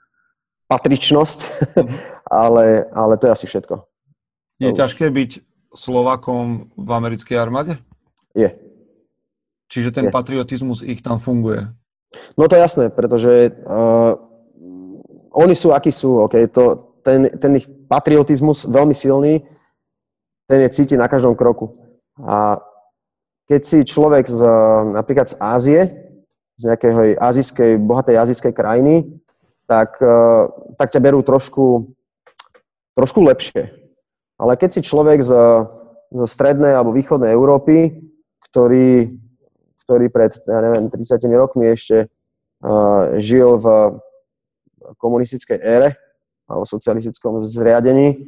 [0.66, 1.40] patričnosť,
[2.32, 3.76] ale, ale to je asi všetko.
[4.58, 5.14] Je to ťažké už.
[5.14, 5.32] byť
[5.78, 7.78] Slovakom v americkej armáde?
[8.34, 8.50] Je.
[9.68, 10.12] Čiže ten je.
[10.16, 11.68] patriotizmus ich tam funguje?
[12.40, 14.16] No to je jasné, pretože uh,
[15.36, 16.48] oni sú, akí sú, okay?
[16.48, 19.44] to, ten, ten ich patriotizmus veľmi silný,
[20.48, 21.76] ten je cíti na každom kroku.
[22.24, 22.64] A
[23.48, 24.42] keď si človek z,
[24.96, 25.80] napríklad z Ázie,
[26.58, 29.20] z nejakej azijskej, bohatej azijskej krajiny,
[29.68, 30.48] tak, uh,
[30.80, 31.92] tak ťa berú trošku,
[32.96, 33.68] trošku lepšie.
[34.40, 35.32] Ale keď si človek z,
[36.08, 38.00] zo strednej alebo východnej Európy,
[38.48, 39.12] ktorý
[39.88, 43.96] ktorý pred, ja neviem, 30 rokmi ešte uh, žil v
[45.00, 45.96] komunistickej ére
[46.52, 48.28] alebo socialistickom zriadení,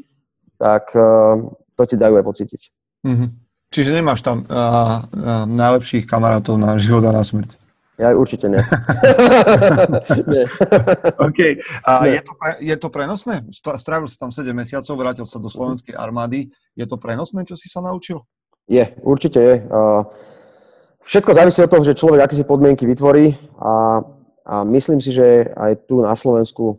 [0.56, 2.62] tak uh, to ti dajú aj pocítiť.
[3.04, 3.30] Mm-hmm.
[3.70, 7.60] Čiže nemáš tam uh, uh, najlepších kamarátov na život a na smrť?
[8.00, 8.64] Ja určite nie.
[10.32, 10.48] nie.
[11.28, 11.40] OK.
[11.84, 12.16] A nie.
[12.16, 13.36] Je, to pre, je to prenosné?
[13.52, 16.48] Strávil si tam 7 mesiacov, vrátil sa do slovenskej armády.
[16.80, 18.24] Je to prenosné, čo si sa naučil?
[18.72, 19.56] Je, určite je.
[19.68, 20.08] Uh,
[21.10, 24.06] Všetko závisí od toho, že človek aké si podmienky vytvorí a,
[24.46, 26.78] a myslím si, že aj tu na Slovensku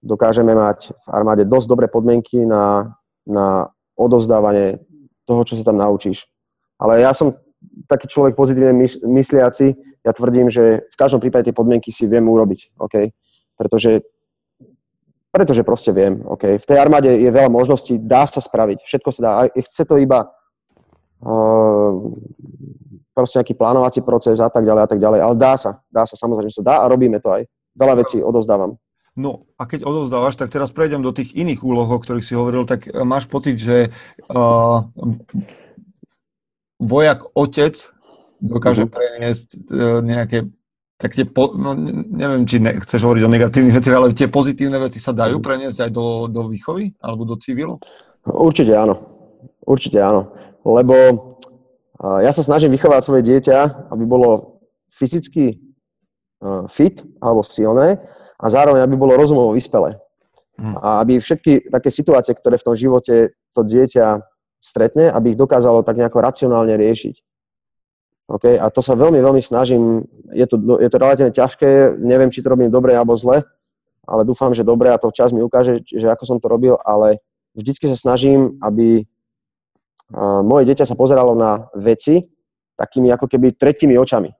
[0.00, 2.96] dokážeme mať v armáde dosť dobré podmienky na,
[3.28, 4.80] na odozdávanie
[5.28, 6.24] toho, čo sa tam naučíš.
[6.80, 7.36] Ale ja som
[7.92, 8.72] taký človek pozitívne
[9.04, 13.12] mysliaci, ja tvrdím, že v každom prípade tie podmienky si viem urobiť, okay?
[13.52, 14.00] pretože,
[15.28, 16.24] pretože proste viem.
[16.24, 16.56] Okay?
[16.56, 19.30] V tej armáde je veľa možností, dá sa spraviť, všetko sa dá.
[19.44, 20.24] A chce to iba
[21.20, 21.92] uh,
[23.18, 25.18] proste nejaký plánovací proces a tak ďalej a tak ďalej.
[25.26, 27.42] Ale dá sa, dá sa, samozrejme sa dá a robíme to aj.
[27.74, 28.78] Veľa vecí odozdávam.
[29.18, 32.62] No a keď odozdávaš, tak teraz prejdem do tých iných úloh, o ktorých si hovoril,
[32.62, 33.90] tak eh, máš pocit, že
[34.30, 34.86] uh,
[36.78, 37.74] vojak otec
[38.38, 38.94] dokáže uh-huh.
[38.94, 40.46] preniesť uh, nejaké
[40.98, 44.82] tak tie, po, no, neviem, či ne, chceš hovoriť o negatívnych veciach, ale tie pozitívne
[44.82, 45.44] veci sa dajú mhm.
[45.46, 47.78] preniesť aj do, do výchovy alebo do civilu?
[48.26, 48.98] Určite áno.
[49.62, 50.34] Určite áno.
[50.66, 50.94] Lebo
[51.98, 54.62] ja sa snažím vychovať svoje dieťa, aby bolo
[54.94, 55.58] fyzicky
[56.70, 57.98] fit alebo silné
[58.38, 59.98] a zároveň, aby bolo rozumovo vyspelé.
[60.58, 60.74] Hmm.
[60.78, 64.22] A aby všetky také situácie, ktoré v tom živote to dieťa
[64.58, 67.14] stretne, aby ich dokázalo tak nejako racionálne riešiť.
[68.26, 68.54] Okay?
[68.58, 70.06] A to sa veľmi, veľmi snažím.
[70.34, 73.46] Je to, je to relatívne ťažké, neviem, či to robím dobre alebo zle,
[74.06, 77.22] ale dúfam, že dobre a to čas mi ukáže, že ako som to robil, ale
[77.54, 79.06] vždycky sa snažím, aby
[80.44, 82.24] moje dieťa sa pozeralo na veci
[82.78, 84.30] takými ako keby tretími očami.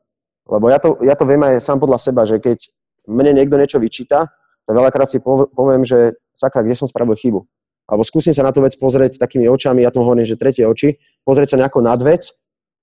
[0.49, 2.73] Lebo ja to, ja to viem aj sám podľa seba, že keď
[3.09, 4.31] mne niekto niečo vyčíta,
[4.65, 5.21] tak veľakrát si
[5.53, 7.41] poviem, že sakra, kde som spravil chybu.
[7.89, 11.01] Alebo skúsim sa na tú vec pozrieť takými očami, ja tomu hovorím, že tretie oči,
[11.25, 12.29] pozrieť sa nejako nad vec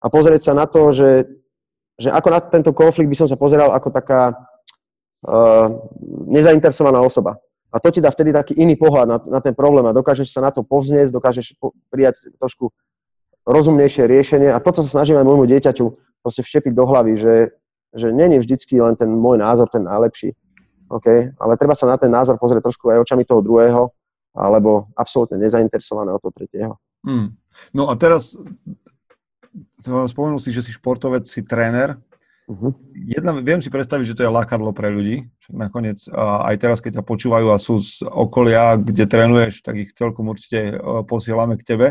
[0.02, 1.30] a pozrieť sa na to, že,
[2.02, 5.69] že ako na tento konflikt by som sa pozeral ako taká uh,
[6.26, 7.38] nezainteresovaná osoba.
[7.76, 10.40] A to ti dá vtedy taký iný pohľad na, na ten problém a dokážeš sa
[10.40, 12.72] na to povznieť, dokážeš po, prijať trošku
[13.44, 15.86] rozumnejšie riešenie a toto sa snažím aj môjmu dieťaťu
[16.24, 17.36] proste vštepiť do hlavy, že,
[17.92, 20.32] že není vždycky len ten môj názor ten najlepší,
[20.88, 21.36] okay?
[21.36, 23.92] ale treba sa na ten názor pozrieť trošku aj očami toho druhého,
[24.32, 26.74] alebo absolútne nezainteresovaného toho tretieho.
[27.04, 27.36] Hmm.
[27.76, 28.40] No a teraz
[29.84, 31.96] spomenul si, že si športovec, si tréner.
[32.46, 32.78] Uh-huh.
[32.94, 35.26] Jedna, viem si predstaviť, že to je lákadlo pre ľudí.
[35.50, 40.30] Nakoniec aj teraz, keď ťa počúvajú a sú z okolia, kde trénuješ, tak ich celkom
[40.30, 40.78] určite
[41.10, 41.88] posielame k tebe.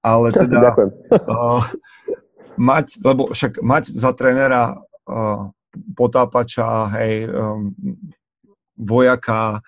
[0.00, 0.72] Ale teda
[1.28, 1.68] uh,
[2.56, 5.52] mať, lebo však mať za trénera uh,
[5.92, 7.76] potápača, hej, um,
[8.80, 9.60] vojaka,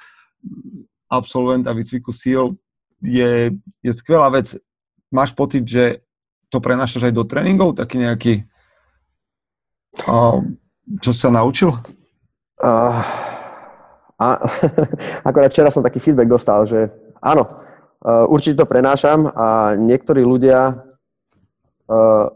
[1.13, 2.57] absolventa výcviku síl
[3.05, 3.53] je,
[3.85, 4.57] je skvelá vec.
[5.13, 6.01] Máš pocit, že
[6.49, 8.35] to prenášaš aj do tréningov, taký nejaký,
[10.09, 10.57] um,
[11.01, 11.73] čo sa naučil?
[12.63, 13.01] Uh,
[14.17, 14.27] a,
[15.29, 16.89] akorát včera som taký feedback dostal, že
[17.21, 20.79] áno, uh, určite to prenášam a niektorí ľudia
[21.91, 22.27] uh,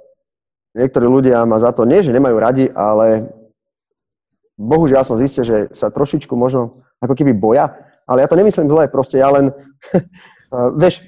[0.76, 3.32] niektorí ľudia ma za to nie, že nemajú radi, ale
[4.60, 7.72] bohužiaľ som zistil, že sa trošičku možno ako keby boja,
[8.04, 9.50] ale ja to nemyslím zle, proste ja len,
[10.52, 11.00] uh, vieš,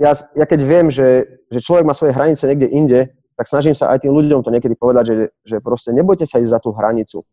[0.00, 3.00] ja, ja keď viem, že, že človek má svoje hranice niekde inde,
[3.34, 6.52] tak snažím sa aj tým ľuďom to niekedy povedať, že, že proste nebojte sa ísť
[6.54, 7.26] za tú hranicu.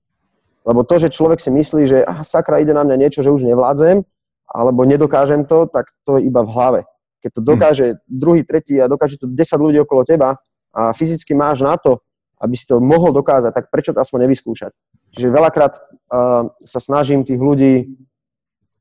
[0.66, 3.46] Lebo to, že človek si myslí, že aha, sakra, ide na mňa niečo, že už
[3.46, 4.06] nevládzem,
[4.52, 6.82] alebo nedokážem to, tak to je iba v hlave.
[7.22, 10.38] Keď to dokáže druhý, tretí a dokáže to 10 ľudí okolo teba,
[10.72, 12.00] a fyzicky máš na to,
[12.42, 14.72] aby si to mohol dokázať, tak prečo to aspoň nevyskúšať?
[15.14, 17.74] Čiže veľakrát uh, sa snažím tých ľudí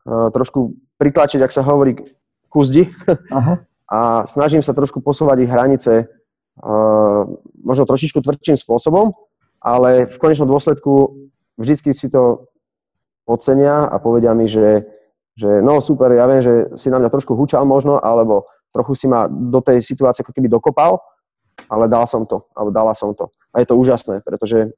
[0.07, 1.99] uh, trošku pritlačiť, ak sa hovorí,
[2.51, 2.85] k zdi
[3.91, 6.07] a snažím sa trošku posúvať ich hranice
[7.65, 9.15] možno trošičku tvrdším spôsobom,
[9.61, 11.15] ale v konečnom dôsledku
[11.61, 12.49] vždycky si to
[13.29, 14.89] ocenia a povedia mi, že,
[15.37, 19.07] že no super, ja viem, že si na mňa trošku hučal možno, alebo trochu si
[19.07, 20.99] ma do tej situácie ako keby dokopal,
[21.69, 23.29] ale dal som to, alebo dala som to.
[23.53, 24.73] A je to úžasné, pretože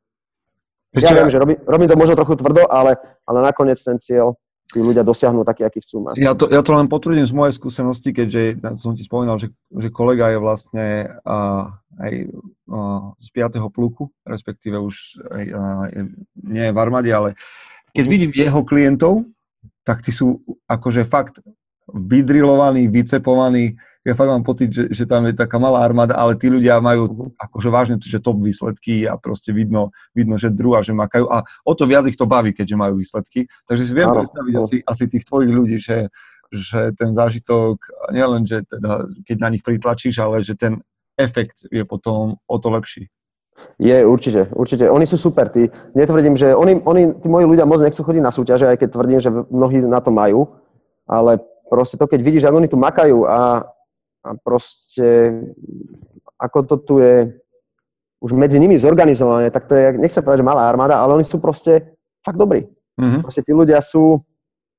[0.92, 4.37] Ešte ja viem, že robím, robím to možno trochu tvrdo, ale, ale nakoniec ten cieľ
[4.72, 6.14] tí ľudia dosiahnu taký, aký chcú mať.
[6.16, 9.92] Ja to, ja to len potvrdím z mojej skúsenosti, keďže som ti spomínal, že, že
[9.92, 10.87] kolega je vlastne
[11.28, 11.68] uh,
[12.00, 12.12] aj
[12.72, 13.61] uh, z 5.
[13.68, 15.92] pluku, respektíve už uh,
[16.40, 17.37] nie je v armáde, ale
[17.92, 19.28] keď vidím jeho klientov,
[19.85, 21.44] tak tí sú akože fakt
[21.92, 26.50] vydrilovaní, vycepovaní, ja fakt mám pocit, že, že tam je taká malá armáda, ale tí
[26.50, 27.28] ľudia majú uh-huh.
[27.38, 31.72] akože vážne že top výsledky a proste vidno, vidno, že druhá, že makajú a o
[31.78, 33.46] to viac ich to baví, keďže majú výsledky.
[33.70, 36.10] Takže si viem áno, predstaviť asi, asi tých tvojich ľudí, že,
[36.50, 37.78] že ten zážitok,
[38.10, 40.82] nielen, že teda, keď na nich pritlačíš, ale že ten
[41.14, 43.06] efekt je potom o to lepší.
[43.78, 44.88] Je, určite, určite.
[44.88, 45.68] Oni sú super, tí.
[45.92, 49.20] Netvrdím, že oni, oni, tí moji ľudia moc nechcú chodiť na súťaže, aj keď tvrdím,
[49.20, 50.48] že mnohí na to majú,
[51.04, 51.38] ale
[51.68, 53.68] proste to, keď vidíš, ako oni tu makajú a
[54.22, 55.35] a proste
[56.42, 57.14] ako to tu je
[58.22, 61.42] už medzi nimi zorganizované, tak to je, nechcem povedať, že malá armáda, ale oni sú
[61.42, 62.66] proste fakt dobrí.
[62.98, 63.22] Mm-hmm.
[63.22, 64.22] Proste tí ľudia sú,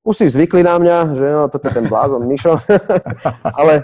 [0.07, 2.55] už si zvykli na mňa, že no, toto je ten blázon Mišo,
[3.59, 3.83] ale,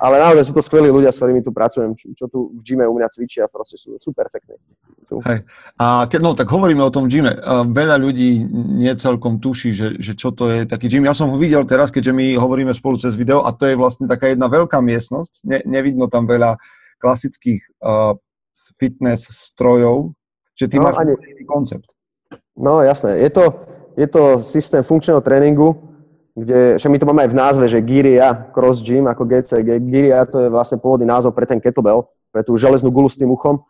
[0.00, 2.96] ale naozaj sú to skvelí ľudia, s ktorými tu pracujem, čo, tu v gyme u
[2.96, 4.56] mňa cvičia, proste sú, sú perfektní.
[5.04, 5.20] Sú.
[5.20, 5.44] Hej.
[5.76, 7.36] A keď, no, tak hovoríme o tom gyme.
[7.68, 8.40] Veľa ľudí
[8.80, 11.04] nie celkom tuší, že, že čo to je taký gym.
[11.04, 14.08] Ja som ho videl teraz, keďže my hovoríme spolu cez video a to je vlastne
[14.08, 15.44] taká jedna veľká miestnosť.
[15.44, 16.56] Ne, nevidno tam veľa
[16.96, 18.16] klasických uh,
[18.80, 20.16] fitness strojov,
[20.56, 21.12] že ty no, máš ani...
[21.44, 21.92] koncept.
[22.56, 23.44] No jasné, je to,
[23.96, 25.89] je to systém funkčného tréningu,
[26.36, 29.82] kde, však my to máme aj v názve, že Giria Cross Gym ako GCG.
[29.82, 33.30] Giria to je vlastne pôvodný názov pre ten kettlebell, pre tú železnú gulu s tým
[33.34, 33.62] uchom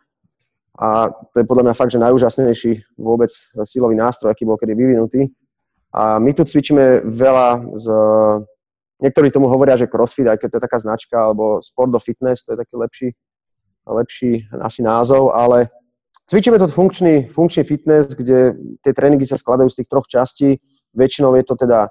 [0.81, 3.29] a to je podľa mňa fakt, že najúžasnejší vôbec
[3.67, 5.29] silový nástroj, aký bol kedy vyvinutý.
[5.91, 7.85] A my tu cvičíme veľa z...
[9.01, 12.45] Niektorí tomu hovoria, že crossfit, aj keď to je taká značka, alebo sport do fitness,
[12.45, 13.09] to je taký lepší,
[13.89, 15.73] lepší asi názov, ale
[16.29, 20.61] cvičíme to funkčný, funkčný fitness, kde tie tréningy sa skladajú z tých troch častí.
[20.93, 21.89] Väčšinou je to teda,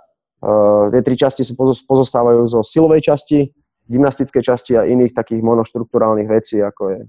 [0.90, 1.52] tie tri časti sú,
[1.84, 3.52] pozostávajú zo silovej časti,
[3.90, 7.00] gymnastickej časti a iných takých monoštruktúrálnych vecí, ako je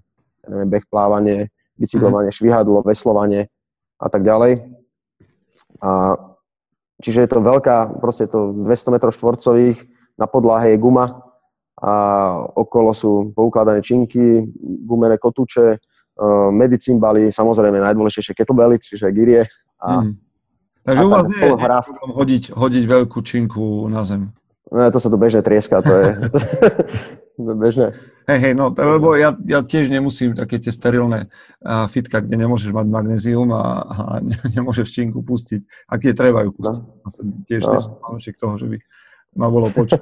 [0.50, 2.38] neviem, beh, plávanie, bicyklovanie, mm.
[2.38, 3.48] švihadlo, veslovanie
[4.02, 4.66] a tak ďalej.
[5.82, 6.18] A,
[7.02, 9.78] čiže je to veľká, proste to 200 m štvorcových,
[10.18, 11.26] na podlahe je guma
[11.82, 11.94] a
[12.54, 14.46] okolo sú poukladané činky,
[14.86, 19.50] gumené kotúče, uh, medicimbaly, samozrejme najdôležitejšie kettlebelly, čiže girie.
[19.82, 20.14] A, mm.
[20.82, 21.54] Takže u vás nie je
[22.10, 24.34] hodiť, hodiť veľkú činku na zem.
[24.72, 26.10] No, to sa tu bežne trieska, to je,
[27.38, 27.88] to je bežné.
[28.30, 31.28] Hej, hej, no, lebo ja, ja tiež nemusím také tie sterilné
[31.66, 36.46] uh, fitka, kde nemôžeš mať magnézium a, a ne, nemôžeš činku pustiť, a kde treba
[36.48, 36.82] ju pustiť.
[36.82, 37.12] No.
[37.50, 37.82] Tiež no.
[37.82, 38.78] som fanúšik toho, že by
[39.32, 40.02] ma bolo počuť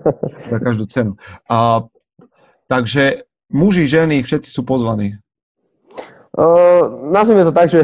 [0.50, 1.14] za každú cenu.
[1.50, 1.86] A,
[2.70, 5.18] takže muži, ženy, všetci sú pozvaní.
[6.40, 7.84] Uh, nazvime to tak, že,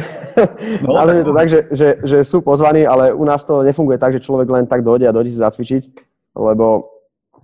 [0.80, 4.16] no, nazvime to tak, že, že, že sú pozvaní, ale u nás to nefunguje tak,
[4.16, 5.84] že človek len tak dojde a dojde si zacvičiť,
[6.40, 6.88] lebo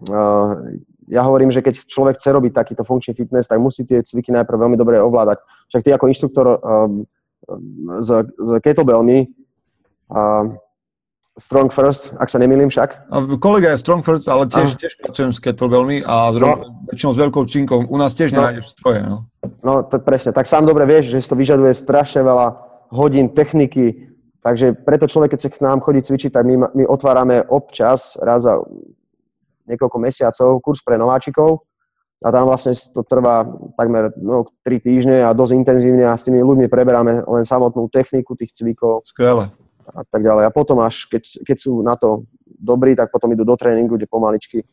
[0.07, 0.71] uh,
[1.11, 4.55] ja hovorím, že keď človek chce robiť takýto funkčný fitness, tak musí tie cviky najprv
[4.55, 5.43] veľmi dobre ovládať.
[5.67, 7.03] Však ty ako inštruktor um,
[7.99, 9.27] s, s kettlebellmi
[10.15, 10.47] uh,
[11.41, 13.09] Strong First, ak sa nemýlim však.
[13.41, 16.85] Kolega je Strong First, ale tiež, tiež pracujem s kettlebellmi a no.
[16.93, 17.81] väčšinou s veľkou činkou.
[17.89, 18.45] U nás tiež no.
[18.45, 19.01] nenájdeš stroje.
[19.01, 19.25] No,
[19.65, 20.37] no to presne.
[20.37, 22.61] Tak sám dobre vieš, že to vyžaduje strašne veľa
[22.93, 24.13] hodín techniky.
[24.45, 28.45] Takže preto človek, keď sa k nám chodí cvičiť, tak my, my otvárame občas, raz
[28.45, 28.61] za
[29.65, 31.65] niekoľko mesiacov, kurz pre nováčikov
[32.21, 33.49] a tam vlastne to trvá
[33.81, 38.37] takmer no, 3 týždne a dosť intenzívne a s tými ľuďmi preberáme len samotnú techniku
[38.37, 39.01] tých cvikov.
[39.09, 39.49] Skvelé.
[39.91, 40.47] A tak ďalej.
[40.47, 44.07] A potom až, keď, keď sú na to dobrí, tak potom idú do tréningu, kde
[44.07, 44.63] pomaličky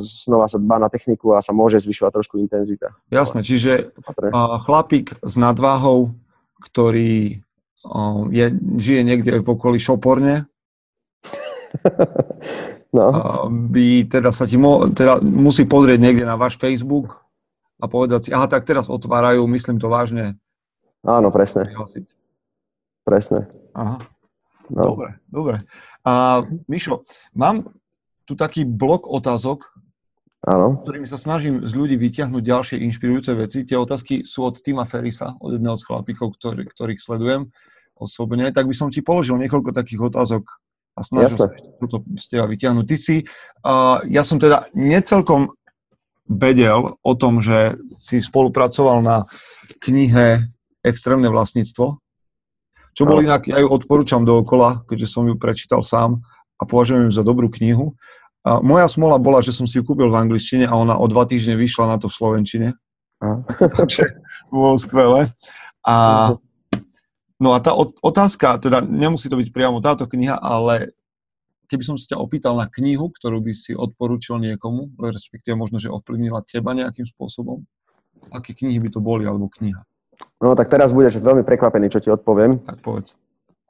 [0.00, 2.96] znova sa dbá na techniku a sa môže zvyšovať trošku intenzita.
[3.12, 3.92] Jasné, čiže
[4.64, 6.16] chlapík s nadváhou,
[6.64, 7.44] ktorý
[8.32, 8.46] je,
[8.80, 10.48] žije niekde v okolí Šoporne,
[12.96, 13.06] no.
[13.52, 17.20] by teda sa ti mo, teda musí pozrieť niekde na váš Facebook
[17.76, 20.40] a povedať si, aha, tak teraz otvárajú, myslím to vážne.
[21.04, 21.68] Áno, presne.
[23.04, 23.46] Presne.
[23.76, 24.00] Aha.
[24.70, 24.94] No.
[24.94, 25.56] Dobre, dobre.
[26.02, 27.70] A Mišo, mám
[28.26, 29.62] tu taký blok otázok,
[30.46, 30.82] Áno.
[30.82, 33.66] ktorými sa snažím z ľudí vyťahnuť ďalšie inšpirujúce veci.
[33.66, 37.50] Tie otázky sú od Tima Ferisa, od jedného z chlapíkov, ktorý, ktorých sledujem
[37.98, 38.50] osobne.
[38.54, 40.46] Tak by som ti položil niekoľko takých otázok
[40.96, 41.50] a snažil Jasne.
[41.50, 42.84] sa toto z teba vyťahnuť.
[42.86, 43.16] Ty si,
[43.66, 45.54] uh, ja som teda necelkom
[46.26, 49.26] vedel o tom, že si spolupracoval na
[49.82, 50.50] knihe
[50.86, 51.98] Extrémne vlastníctvo,
[52.96, 56.24] čo bol inak, ja ju odporúčam dookola, keďže som ju prečítal sám
[56.56, 57.92] a považujem ju za dobrú knihu.
[58.40, 61.28] A moja smola bola, že som si ju kúpil v angličtine a ona o dva
[61.28, 62.68] týždne vyšla na to v slovenčine.
[63.76, 64.16] Takže
[64.48, 65.28] bolo skvelé.
[65.84, 65.94] A,
[67.36, 70.96] no a tá otázka, teda nemusí to byť priamo táto kniha, ale
[71.68, 75.92] keby som sa ťa opýtal na knihu, ktorú by si odporúčil niekomu, respektíve možno, že
[75.92, 77.60] ovplyvnila teba nejakým spôsobom,
[78.32, 79.84] aké knihy by to boli, alebo kniha?
[80.40, 82.60] No tak teraz budeš veľmi prekvapený, čo ti odpoviem.
[82.64, 83.16] Tak povedz.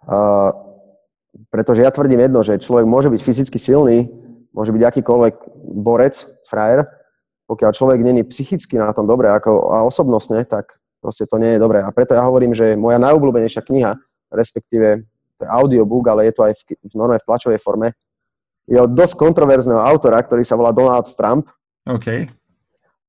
[0.06, 0.50] Uh,
[1.50, 4.08] pretože ja tvrdím jedno, že človek môže byť fyzicky silný,
[4.56, 5.34] môže byť akýkoľvek
[5.84, 6.16] borec,
[6.48, 6.88] frajer,
[7.46, 11.62] pokiaľ človek není psychicky na tom dobre ako, a osobnostne, tak proste to nie je
[11.62, 11.84] dobré.
[11.84, 13.94] A preto ja hovorím, že moja najobľúbenejšia kniha,
[14.34, 15.06] respektíve
[15.38, 17.88] to je audiobook, ale je to aj v, v normálnej v tlačovej forme,
[18.66, 21.46] je od dosť kontroverzného autora, ktorý sa volá Donald Trump.
[21.86, 22.26] OK.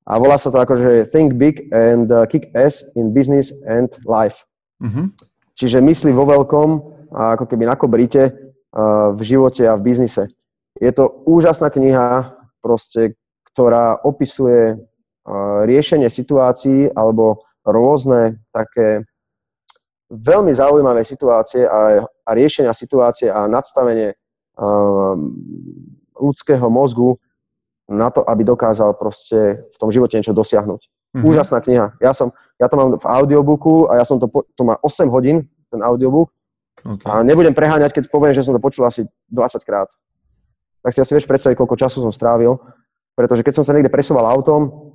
[0.08, 4.48] A volá sa to akože Think Big and uh, Kick Ass in Business and Life.
[4.80, 5.12] Uh-huh.
[5.52, 6.68] Čiže mysli vo veľkom,
[7.12, 10.32] ako keby na kobrite uh, v živote a v biznise.
[10.80, 12.32] Je to úžasná kniha,
[12.62, 13.18] proste,
[13.52, 14.78] ktorá opisuje
[15.66, 19.04] riešenie situácií alebo rôzne také
[20.08, 24.16] veľmi zaujímavé situácie a, a riešenia situácie a nadstavenie
[24.56, 25.36] um,
[26.16, 27.20] ľudského mozgu
[27.88, 30.80] na to, aby dokázal proste v tom živote niečo dosiahnuť.
[30.84, 31.24] Mm-hmm.
[31.24, 31.96] Úžasná kniha.
[32.04, 35.48] Ja, som, ja to mám v audiobooku a ja som to, to má 8 hodín,
[35.72, 36.28] ten audiobook.
[36.84, 37.08] Okay.
[37.08, 39.88] A nebudem preháňať, keď poviem, že som to počul asi 20 krát
[40.82, 42.56] tak si asi vieš predstaviť, koľko času som strávil.
[43.12, 44.94] Pretože keď som sa niekde presúval autom,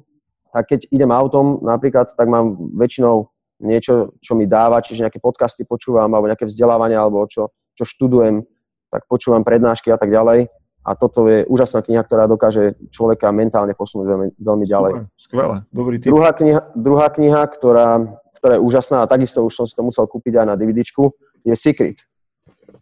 [0.50, 3.30] tak keď idem autom napríklad, tak mám väčšinou
[3.62, 8.41] niečo, čo mi dáva, čiže nejaké podcasty počúvam, alebo nejaké vzdelávania, alebo čo, čo študujem,
[8.89, 10.50] tak počúvam prednášky a tak ďalej.
[10.84, 14.91] A toto je úžasná kniha, ktorá dokáže človeka mentálne posunúť veľmi, veľmi ďalej.
[15.15, 16.11] Skvelé, dobrý tip.
[16.11, 20.03] Druhá kniha, druhá kniha ktorá, ktorá je úžasná a takisto už som si to musel
[20.03, 21.07] kúpiť aj na DVDčku,
[21.47, 22.03] je Secret.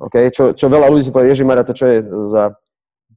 [0.01, 0.33] Okay?
[0.33, 1.97] Čo, čo veľa ľudí si povie, Ježimaria, to čo je
[2.33, 2.57] za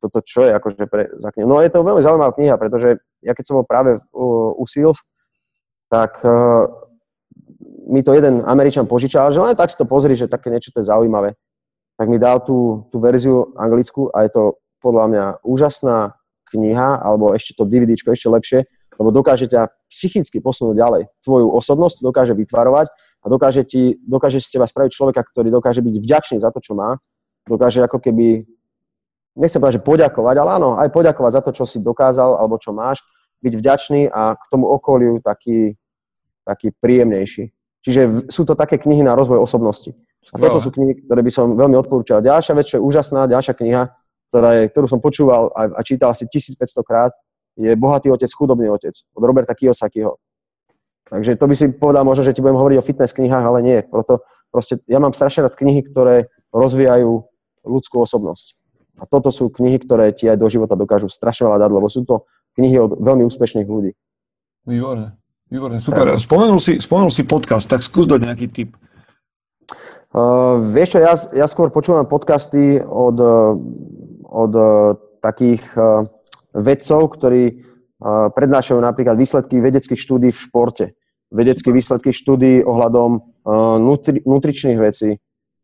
[0.05, 1.49] toto čo je akože pre, za knihu.
[1.49, 5.01] No je to veľmi zaujímavá kniha, pretože ja keď som bol práve u, u Seals,
[5.89, 6.69] tak uh,
[7.89, 10.85] mi to jeden Američan požičal, že len tak si to pozri, že také niečo to
[10.85, 11.33] je zaujímavé.
[11.97, 14.43] Tak mi dal tú, tú verziu anglickú a je to
[14.85, 16.13] podľa mňa úžasná
[16.53, 18.61] kniha, alebo ešte to DVDčko ešte lepšie,
[19.01, 21.03] lebo dokáže ťa psychicky posunúť ďalej.
[21.25, 22.87] Tvoju osobnosť dokáže vytvarovať
[23.25, 26.77] a dokáže, ti, dokáže z teba spraviť človeka, ktorý dokáže byť vďačný za to, čo
[26.77, 27.01] má.
[27.49, 28.45] Dokáže ako keby
[29.35, 32.71] nechcem povedať, že poďakovať, ale áno, aj poďakovať za to, čo si dokázal alebo čo
[32.71, 33.03] máš,
[33.43, 35.75] byť vďačný a k tomu okoliu taký,
[36.47, 37.51] taký príjemnejší.
[37.85, 39.93] Čiže sú to také knihy na rozvoj osobnosti.
[40.33, 42.25] A toto sú knihy, ktoré by som veľmi odporúčal.
[42.25, 43.93] Ďalšia vec, čo je úžasná, ďalšia kniha,
[44.35, 47.15] ktorá je, ktorú som počúval a, a čítal asi 1500 krát,
[47.55, 50.19] je Bohatý otec, chudobný otec od Roberta Kiyosakiho.
[51.07, 53.79] Takže to by si povedal možno, že ti budem hovoriť o fitness knihách, ale nie.
[53.87, 57.23] Proto, proste, ja mám strašne rád knihy, ktoré rozvíjajú
[57.63, 58.59] ľudskú osobnosť.
[58.99, 62.03] A toto sú knihy, ktoré ti aj do života dokážu strašne veľa dať, lebo sú
[62.03, 62.27] to
[62.59, 63.95] knihy od veľmi úspešných ľudí.
[64.67, 65.15] Výborne,
[65.47, 66.19] výborne, super.
[66.19, 68.75] Spomenul si, spomenul si podcast, tak skús dať nejaký tip.
[70.15, 73.19] Uh, vieš čo, ja, ja skôr počúvam podcasty od,
[74.35, 74.53] od
[75.23, 76.11] takých uh,
[76.51, 80.87] vedcov, ktorí uh, prednášajú napríklad výsledky vedeckých štúdí v športe,
[81.31, 83.23] vedecké výsledky štúdí ohľadom
[83.81, 85.19] nutri, nutričných vecí,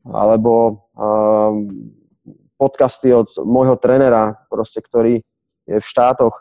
[0.04, 0.84] alebo
[2.60, 5.24] podcasty od môjho trenera, proste, ktorý
[5.68, 6.36] je v štátoch.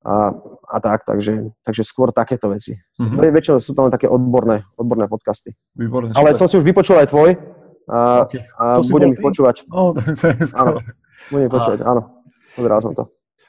[0.00, 0.32] a,
[0.64, 2.72] a tak, takže, takže skôr takéto veci.
[2.96, 3.36] Mm-hmm.
[3.36, 5.52] Väčšinou sú len také odborné, odborné podcasty.
[5.76, 7.36] Výborné, Ale som si už vypočul aj tvoj
[7.84, 8.40] a, okay.
[8.56, 9.68] a budem ich počúvať.
[9.68, 10.80] To je áno,
[11.28, 11.76] budem a...
[11.84, 12.02] áno.
[12.56, 13.04] Pozeral som to.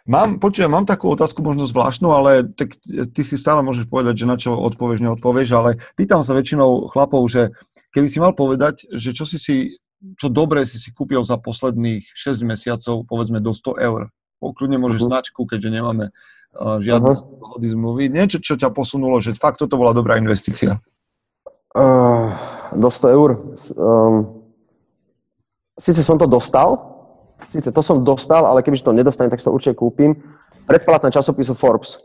[0.10, 2.74] Mám, počujem, mám takú otázku možno zvláštnu, ale tak
[3.14, 7.22] ty si stále môžeš povedať, že na čo odpovieš, neodpovieš, ale pýtam sa väčšinou chlapov,
[7.30, 7.54] že
[7.94, 9.78] keby si mal povedať, že čo si si,
[10.18, 14.10] čo dobre si si kúpil za posledných 6 mesiacov, povedzme do 100 eur.
[14.42, 15.12] Kľudne môžeš uh-huh.
[15.22, 17.38] značku, keďže nemáme uh, žiadne uh-huh.
[17.38, 18.04] dohody zmluvy.
[18.10, 20.82] Niečo, čo ťa posunulo, že fakt toto bola dobrá investícia.
[21.78, 22.34] Uh,
[22.74, 23.30] do 100 eur?
[23.78, 24.42] Um,
[25.82, 27.01] Sice som to dostal,
[27.48, 30.18] síce to som dostal, ale kebyže to nedostanem, tak si to určite kúpim.
[30.66, 31.98] Predplatné časopisu Forbes.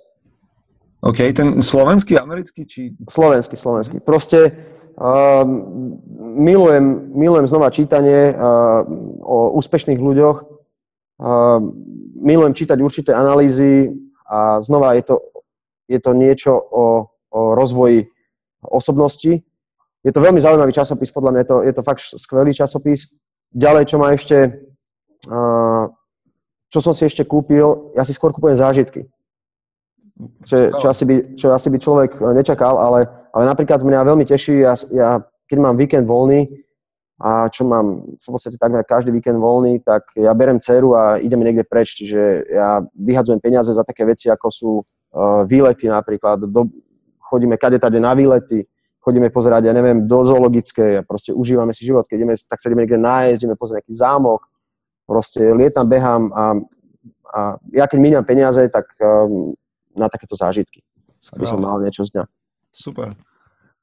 [1.05, 2.97] OK, ten slovenský, americký, či...
[3.07, 4.01] Slovenský, slovenský.
[4.01, 4.51] Proste
[4.97, 5.45] uh,
[6.35, 8.83] milujem, milujem znova čítanie uh,
[9.23, 10.37] o úspešných ľuďoch.
[11.21, 11.61] Uh,
[12.17, 13.93] milujem čítať určité analýzy
[14.27, 15.17] a znova je to,
[15.87, 18.09] je to niečo o, o rozvoji
[18.65, 19.45] osobnosti.
[20.03, 23.15] Je to veľmi zaujímavý časopis, podľa mňa je to, je to fakt skvelý časopis.
[23.55, 24.59] Ďalej, čo má ešte
[26.71, 29.07] čo som si ešte kúpil, ja si skôr kúpujem zážitky.
[30.49, 33.05] Čo, čo, asi by, čo asi by človek nečakal, ale,
[33.37, 36.49] ale napríklad mňa veľmi teší, ja, ja keď mám víkend voľný,
[37.17, 41.49] a čo mám v podstate takmer každý víkend voľný, tak ja berem dceru a ideme
[41.49, 46.69] niekde preč, čiže ja vyhadzujem peniaze za také veci, ako sú uh, výlety napríklad, do,
[47.25, 48.69] chodíme kade tade na výlety,
[49.01, 52.85] chodíme pozerať, ja neviem, do zoologické, proste užívame si život, keď ideme, tak sa ideme
[52.85, 54.41] niekde nájsť, ideme pozrieť nejaký zámok,
[55.07, 56.45] Proste lietam, behám a,
[57.31, 57.41] a
[57.71, 59.55] ja keď míňam peniaze, tak um,
[59.95, 60.83] na takéto zážitky.
[61.35, 62.25] Aby som mal niečo z dňa.
[62.75, 63.15] Super.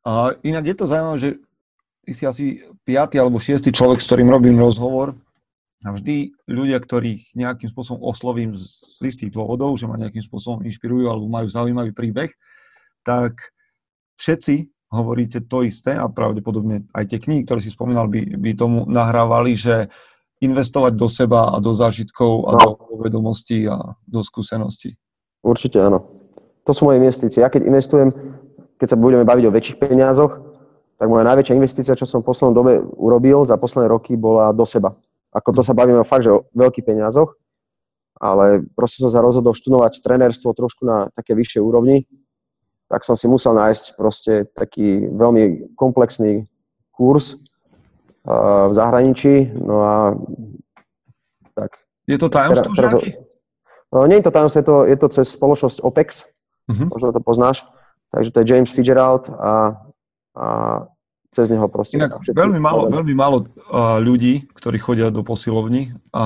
[0.04, 1.30] A inak je to zaujímavé, že
[2.04, 2.46] ty si asi
[2.84, 5.16] piatý alebo šiestý človek, s ktorým robím rozhovor
[5.84, 8.64] a vždy ľudia, ktorých nejakým spôsobom oslovím z,
[9.00, 12.32] z istých dôvodov, že ma nejakým spôsobom inšpirujú alebo majú zaujímavý príbeh,
[13.04, 13.52] tak
[14.20, 18.88] všetci hovoríte to isté a pravdepodobne aj tie knihy, ktoré si spomínal, by, by tomu
[18.88, 19.92] nahrávali, že
[20.44, 22.60] investovať do seba a do zážitkov a no.
[22.60, 25.00] do vedomostí a do skúseností.
[25.40, 26.12] Určite áno.
[26.68, 27.44] To sú moje investície.
[27.44, 28.12] Ja keď investujem,
[28.80, 30.40] keď sa budeme baviť o väčších peniazoch,
[31.00, 34.64] tak moja najväčšia investícia, čo som v poslednom dobe urobil za posledné roky, bola do
[34.64, 34.96] seba.
[35.36, 37.36] Ako to sa bavíme fakt, že o veľkých peniazoch,
[38.22, 42.08] ale proste som sa rozhodol študovať trénerstvo trošku na také vyššej úrovni,
[42.88, 46.46] tak som si musel nájsť proste taký veľmi komplexný
[46.94, 47.42] kurz,
[48.24, 49.52] v zahraničí.
[49.60, 49.96] No a
[51.54, 51.72] tak.
[52.08, 53.16] Je to tajomstvo teraz, teraz,
[53.92, 56.28] no, Nie je to tajomstvo, je to, je to cez spoločnosť OPEX,
[56.72, 56.88] uh-huh.
[56.92, 57.64] možno to poznáš.
[58.12, 59.76] Takže to je James Fitzgerald a,
[60.38, 60.48] a
[61.34, 61.98] cez neho proste.
[61.98, 63.50] Inak veľmi málo, veľmi málo
[64.00, 66.24] ľudí, ktorí chodia do posilovní a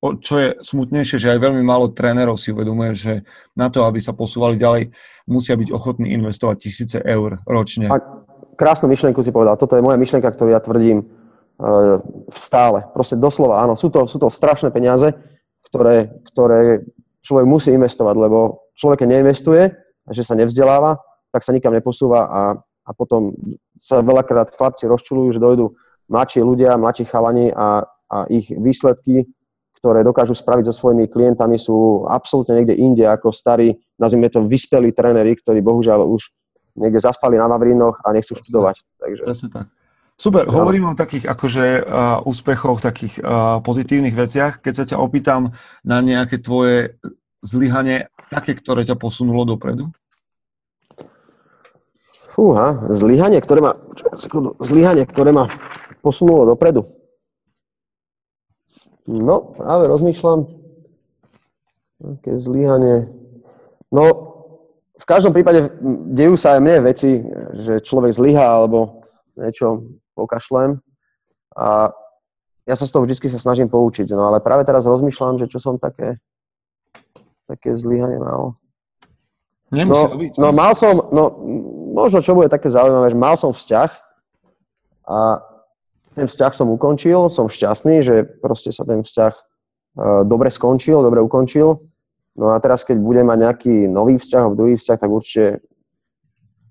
[0.00, 3.12] čo je smutnejšie, že aj veľmi málo trénerov si uvedomuje, že
[3.52, 4.96] na to, aby sa posúvali ďalej,
[5.28, 7.92] musia byť ochotní investovať tisíce eur ročne.
[7.92, 8.19] A
[8.60, 9.56] krásnu myšlienku si povedal.
[9.56, 12.84] Toto je moja myšlienka, ktorú ja tvrdím uh, stále.
[12.92, 15.16] Proste doslova, áno, sú to, sú to strašné peniaze,
[15.72, 16.84] ktoré, ktoré
[17.24, 19.72] človek musí investovať, lebo človek, neinvestuje
[20.10, 20.98] že sa nevzdeláva,
[21.30, 23.32] tak sa nikam neposúva a, a potom
[23.78, 25.72] sa veľakrát chlapci rozčulujú, že dojdú
[26.10, 29.24] mladší ľudia, mladší chalani a, a ich výsledky,
[29.78, 34.92] ktoré dokážu spraviť so svojimi klientami, sú absolútne niekde inde ako starí, nazvime to vyspelí
[34.92, 36.28] tréneri, ktorí bohužiaľ už
[36.76, 38.82] niekde zaspali na Vavrinoch a nechcú študovať.
[39.00, 39.22] Takže...
[39.26, 39.66] Presne tak.
[40.20, 40.52] Super, no.
[40.52, 44.60] hovorím o takých akože uh, úspechoch, takých uh, pozitívnych veciach.
[44.60, 47.00] Keď sa ťa opýtam na nejaké tvoje
[47.40, 49.88] zlyhanie, také, ktoré ťa posunulo dopredu?
[52.36, 53.72] Fúha, zlyhanie, ktoré ma,
[54.60, 55.48] zlyhanie, ktoré ma
[56.04, 56.84] posunulo dopredu.
[59.08, 60.46] No, práve rozmýšľam,
[62.20, 63.08] aké zlyhanie.
[63.88, 64.04] No,
[65.10, 65.66] každom prípade
[66.14, 67.18] dejú sa aj mne veci,
[67.58, 69.02] že človek zlyhá alebo
[69.34, 69.82] niečo
[70.14, 70.78] pokašlem
[71.58, 71.90] a
[72.68, 74.06] ja sa z toho vždy sa snažím poučiť.
[74.14, 76.22] No ale práve teraz rozmýšľam, že čo som také,
[77.50, 78.54] také zlyhanie mal.
[79.74, 80.32] Nemusí no, byť.
[80.38, 81.34] No mal som, no
[81.90, 83.90] možno čo bude také zaujímavé, že mal som vzťah
[85.10, 85.18] a
[86.14, 91.18] ten vzťah som ukončil, som šťastný, že proste sa ten vzťah uh, dobre skončil, dobre
[91.18, 91.89] ukončil
[92.40, 95.60] No a teraz, keď budem mať nejaký nový vzťah alebo druhý vzťah, tak určite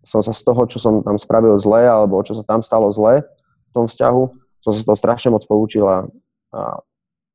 [0.01, 3.21] som sa z toho, čo som tam spravil zle, alebo čo sa tam stalo zle
[3.69, 4.21] v tom vzťahu,
[4.65, 6.09] som sa z toho strašne moc poučil a,
[6.57, 6.81] a,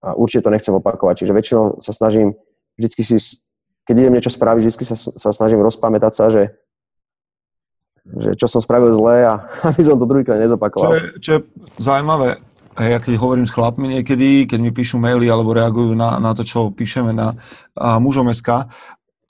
[0.02, 1.22] a určite to nechcem opakovať.
[1.22, 2.34] Čiže väčšinou sa snažím
[2.74, 3.38] vždycky si,
[3.86, 6.50] keď idem niečo spraviť, vždycky sa, sa snažím rozpamätať sa, že,
[8.02, 10.90] že čo som spravil zle a aby som to druhýkrát nezopakoval.
[10.90, 11.40] Čo je, čo je
[11.78, 12.42] zaujímavé,
[12.74, 16.34] A ja keď hovorím s chlapmi niekedy, keď mi píšu maily alebo reagujú na, na
[16.34, 17.38] to, čo píšeme na
[17.78, 18.66] mužom.sk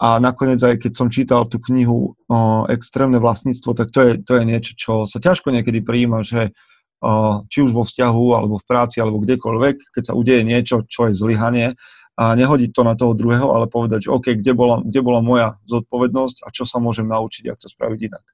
[0.01, 2.37] a nakoniec aj keď som čítal tú knihu o,
[2.67, 6.51] Extrémne vlastníctvo, tak to je, to je niečo, čo sa ťažko niekedy prijíma, že
[6.99, 11.09] o, či už vo vzťahu, alebo v práci, alebo kdekoľvek, keď sa udeje niečo, čo
[11.09, 11.79] je zlyhanie,
[12.15, 15.59] a nehodiť to na toho druhého, ale povedať, že OK, kde bola, kde bola moja
[15.67, 18.25] zodpovednosť a čo sa môžem naučiť, ako to spraviť inak.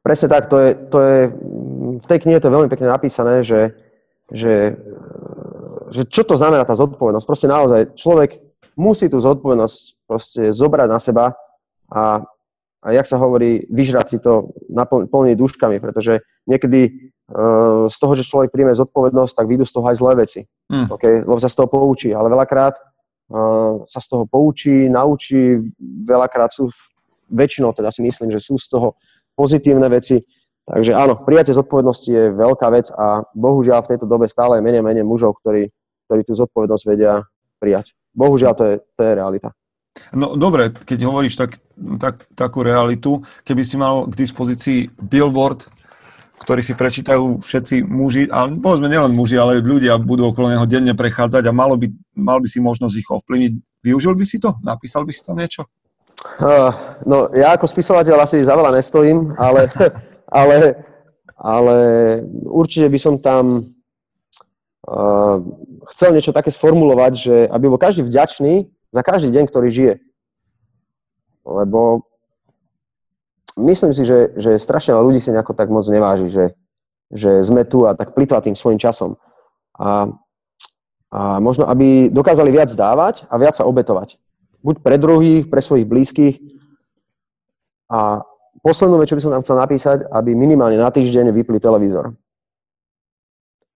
[0.00, 1.18] Presne tak, to je, to je,
[2.00, 3.72] v tej knihe to je veľmi pekne napísané, že,
[4.30, 4.78] že,
[5.90, 7.26] že čo to znamená tá zodpovednosť.
[7.26, 8.38] Proste naozaj človek
[8.78, 11.24] musí tú zodpovednosť proste zobrať na seba
[11.90, 12.22] a,
[12.80, 18.26] a jak sa hovorí, vyžrať si to naplniť duškami, pretože niekedy uh, z toho, že
[18.26, 20.40] človek príjme zodpovednosť, tak vyjdú z toho aj zlé veci.
[20.70, 20.86] Mm.
[20.94, 21.14] Okay?
[21.26, 25.58] Lebo sa z toho poučí, ale veľakrát uh, sa z toho poučí, naučí,
[26.06, 26.70] veľakrát sú,
[27.30, 28.94] väčšinou teda si myslím, že sú z toho
[29.34, 30.22] pozitívne veci.
[30.70, 34.86] Takže áno, prijatie zodpovednosti je veľká vec a bohužiaľ v tejto dobe stále je menej
[34.86, 35.66] menej mužov, ktorí,
[36.06, 37.26] ktorí tú zodpovednosť vedia
[37.58, 37.98] prijať.
[38.14, 39.50] Bohužiaľ to je, to je realita.
[40.14, 41.58] No dobre, keď hovoríš tak,
[41.98, 45.66] tak, takú realitu, keby si mal k dispozícii billboard,
[46.40, 50.96] ktorý si prečítajú všetci muži, ale povedzme nielen muži, ale ľudia budú okolo neho denne
[50.96, 53.52] prechádzať a malo by, mal by si možnosť ich ovplyvniť.
[53.84, 54.56] Využil by si to?
[54.64, 55.68] Napísal by si tam niečo?
[56.40, 56.72] Uh,
[57.04, 59.68] no, ja ako spisovateľ asi za veľa nestojím, ale,
[60.30, 60.80] ale,
[61.36, 61.76] ale
[62.46, 63.74] určite by som tam
[64.86, 65.36] uh,
[65.92, 69.94] chcel niečo také sformulovať, že aby bol každý vďačný za každý deň, ktorý žije.
[71.44, 72.06] Lebo
[73.58, 76.46] myslím si, že, že strašne ľudí si nejako tak moc neváži, že,
[77.10, 79.18] že sme tu a tak plýtva tým svojim časom.
[79.74, 80.06] A,
[81.10, 84.16] a možno, aby dokázali viac dávať a viac sa obetovať
[84.60, 86.36] buď pre druhých, pre svojich blízkych.
[87.90, 88.22] A
[88.60, 92.12] poslednú vec, čo by som tam chcel napísať, aby minimálne na týždeň vypli televízor.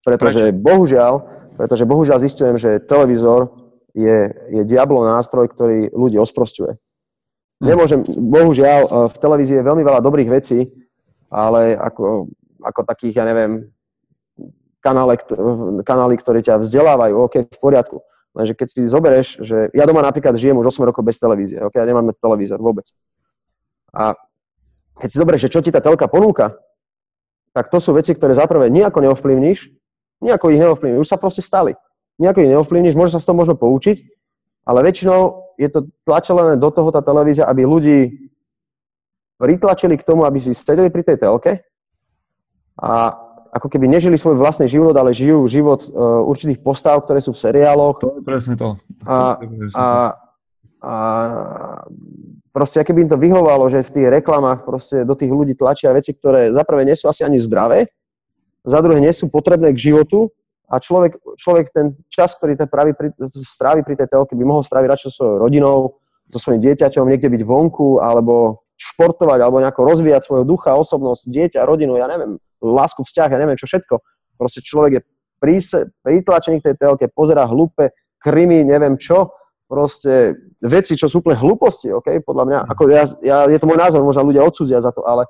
[0.05, 0.61] Pretože Prečo?
[0.61, 1.12] bohužiaľ,
[1.57, 3.49] pretože bohužiaľ zistujem, že televízor
[3.97, 6.76] je, je diablo nástroj, ktorý ľudí osprostuje.
[7.62, 7.64] Hm.
[7.64, 10.68] Nemôžem, bohužiaľ, e, v televízii je veľmi veľa dobrých vecí,
[11.32, 12.28] ale ako,
[12.61, 13.72] ako takých, ja neviem,
[14.85, 15.16] kanále,
[15.80, 18.05] kanály, ktoré ťa vzdelávajú, OK, v poriadku.
[18.35, 21.78] Lenže keď si zoberieš, že ja doma napríklad žijem už 8 rokov bez televízie, ok,
[21.78, 22.85] ja nemám televízor vôbec.
[23.95, 24.18] A
[24.99, 26.55] keď si zoberieš, že čo ti tá telka ponúka,
[27.55, 29.70] tak to sú veci, ktoré zaprvé nejako neovplyvníš,
[30.22, 31.78] nejako ich neovplyvníš, už sa proste stali.
[32.18, 34.03] Nejako ich neovplyvníš, môže sa z toho možno poučiť,
[34.66, 38.30] ale väčšinou je to tlačené do toho tá televízia, aby ľudí
[39.38, 41.62] pritlačili k tomu, aby si sedeli pri tej telke
[42.78, 43.18] a
[43.55, 47.38] ako keby nežili svoj vlastný život, ale žijú život uh, určitých postav, ktoré sú v
[47.38, 48.03] seriáloch.
[48.03, 48.74] To je presne to.
[49.07, 49.86] To presne a,
[50.82, 50.95] a
[52.55, 56.15] proste, keby im to vyhovalo, že v tých reklamách proste do tých ľudí tlačia veci,
[56.15, 57.91] ktoré za prvé nie sú asi ani zdravé,
[58.63, 60.31] za druhé nie sú potrebné k životu
[60.71, 63.13] a človek, človek ten čas, ktorý ten pri,
[63.45, 65.79] strávi pri tej telke, by mohol stráviť radšej so svojou rodinou,
[66.33, 71.69] so svojím dieťaťom, niekde byť vonku, alebo športovať, alebo nejako rozvíjať svojho ducha, osobnosť, dieťa,
[71.69, 74.01] rodinu, ja neviem, lásku, vzťah, ja neviem čo všetko.
[74.41, 75.01] Proste človek je
[76.01, 81.91] pritlačený k tej telke, pozera hlúpe, krimi, neviem čo, proste veci, čo sú úplne hlúposti,
[81.91, 85.05] OK, podľa mňa, ako ja, ja, je to môj názor, možno ľudia odsúdia za to,
[85.09, 85.25] ale,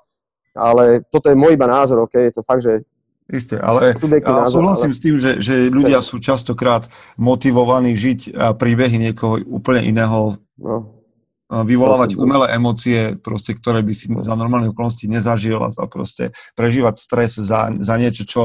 [0.54, 2.82] ale toto je môj iba názor, OK, je to fakt, že
[3.24, 4.96] Isté, ale ja súhlasím ale...
[4.96, 10.36] s tým, že, že ľudia sú častokrát motivovaní žiť príbehy niekoho úplne iného.
[10.60, 11.00] No.
[11.48, 17.00] vyvolávať umelé emócie, proste, ktoré by si za normálne okolnosti nezažil a za proste prežívať
[17.00, 18.42] stres za, za niečo, čo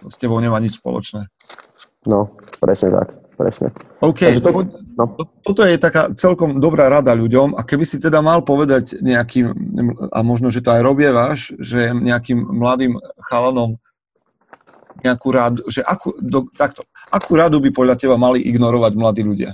[0.00, 1.28] s tebou nemá nič spoločné.
[2.08, 3.68] No, presne tak, presne.
[4.00, 4.50] OK, to,
[4.96, 5.04] no.
[5.12, 9.52] to, toto je taká celkom dobrá rada ľuďom a keby si teda mal povedať nejakým,
[10.10, 13.76] a možno, že to aj robievaš, že nejakým mladým chalanom
[15.04, 16.82] nejakú radu, že akú, do, takto,
[17.12, 19.52] akú radu by podľa teba mali ignorovať mladí ľudia?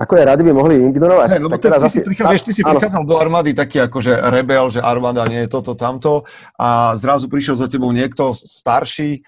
[0.00, 1.28] Ako je rady by mohli ignorovať?
[1.28, 1.98] Hey, lebo tak teraz ty, asi...
[2.00, 5.76] si vieš, ty si prichádzal do armády taký akože rebel, že armáda nie je toto,
[5.76, 6.24] tamto
[6.56, 9.20] a zrazu prišiel za tebou niekto starší,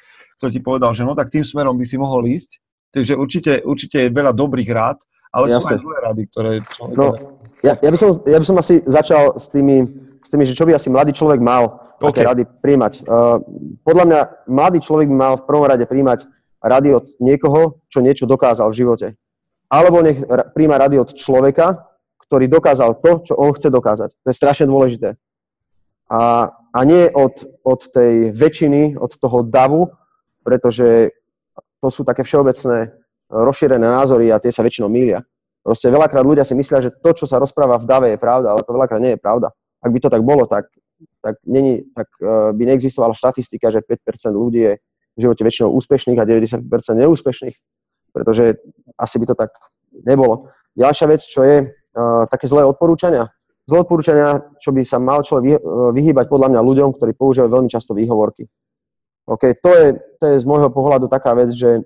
[0.42, 2.58] kto ti povedal, že no tak tým smerom by si mohol ísť.
[2.90, 4.98] Takže určite, určite je veľa dobrých rád,
[5.30, 5.62] ale Jasne.
[5.62, 6.96] sú aj zlé rady, ktoré človek...
[6.98, 7.06] No,
[7.62, 9.86] ja, ja, by som, ja by som asi začal s tými,
[10.20, 12.20] s tými, že čo by asi mladý človek mal okay.
[12.26, 13.06] rady príjmať.
[13.08, 13.40] Uh,
[13.80, 14.20] podľa mňa
[14.50, 16.28] mladý človek by mal v prvom rade príjmať
[16.60, 19.08] rady od niekoho, čo niečo dokázal v živote
[19.72, 20.20] alebo nech
[20.52, 21.88] príjma rady od človeka,
[22.28, 24.12] ktorý dokázal to, čo on chce dokázať.
[24.12, 25.16] To je strašne dôležité.
[26.12, 29.88] A, a nie od, od tej väčšiny, od toho davu,
[30.42, 31.10] pretože
[31.82, 32.94] to sú také všeobecné
[33.32, 35.24] rozšírené názory a tie sa väčšinou mília.
[35.62, 38.66] Proste veľakrát ľudia si myslia, že to, čo sa rozpráva v dave, je pravda, ale
[38.66, 39.54] to veľakrát nie je pravda.
[39.82, 40.66] Ak by to tak bolo, tak
[41.22, 44.72] tak, není, tak uh, by neexistovala štatistika, že 5% ľudí je
[45.16, 46.64] v živote väčšinou úspešných a 90%
[46.96, 47.56] neúspešných,
[48.16, 48.56] pretože
[48.96, 49.50] asi by to tak
[49.92, 50.48] nebolo.
[50.72, 53.28] Ďalšia vec, čo je uh, také zlé odporúčania.
[53.68, 55.62] Zlé odporúčania, čo by sa mal človek
[55.94, 58.50] vyhýbať podľa mňa ľuďom, ktorí používajú veľmi často výhovorky.
[59.26, 59.86] OK, to je,
[60.18, 61.82] to je z môjho pohľadu taká vec, že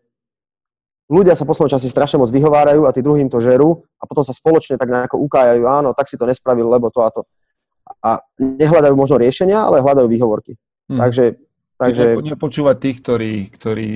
[1.07, 4.25] ľudia sa po svojom čase strašne moc vyhovárajú a tí druhým to žerú a potom
[4.27, 7.23] sa spoločne tak nejako ukájajú, áno, tak si to nespravil, lebo to a to.
[8.03, 10.59] A nehľadajú možno riešenia, ale hľadajú výhovorky.
[10.91, 10.99] Hmm.
[10.99, 11.39] Takže,
[11.79, 12.19] takže...
[12.19, 13.89] Nepočúvať tých, ktorí, ktorí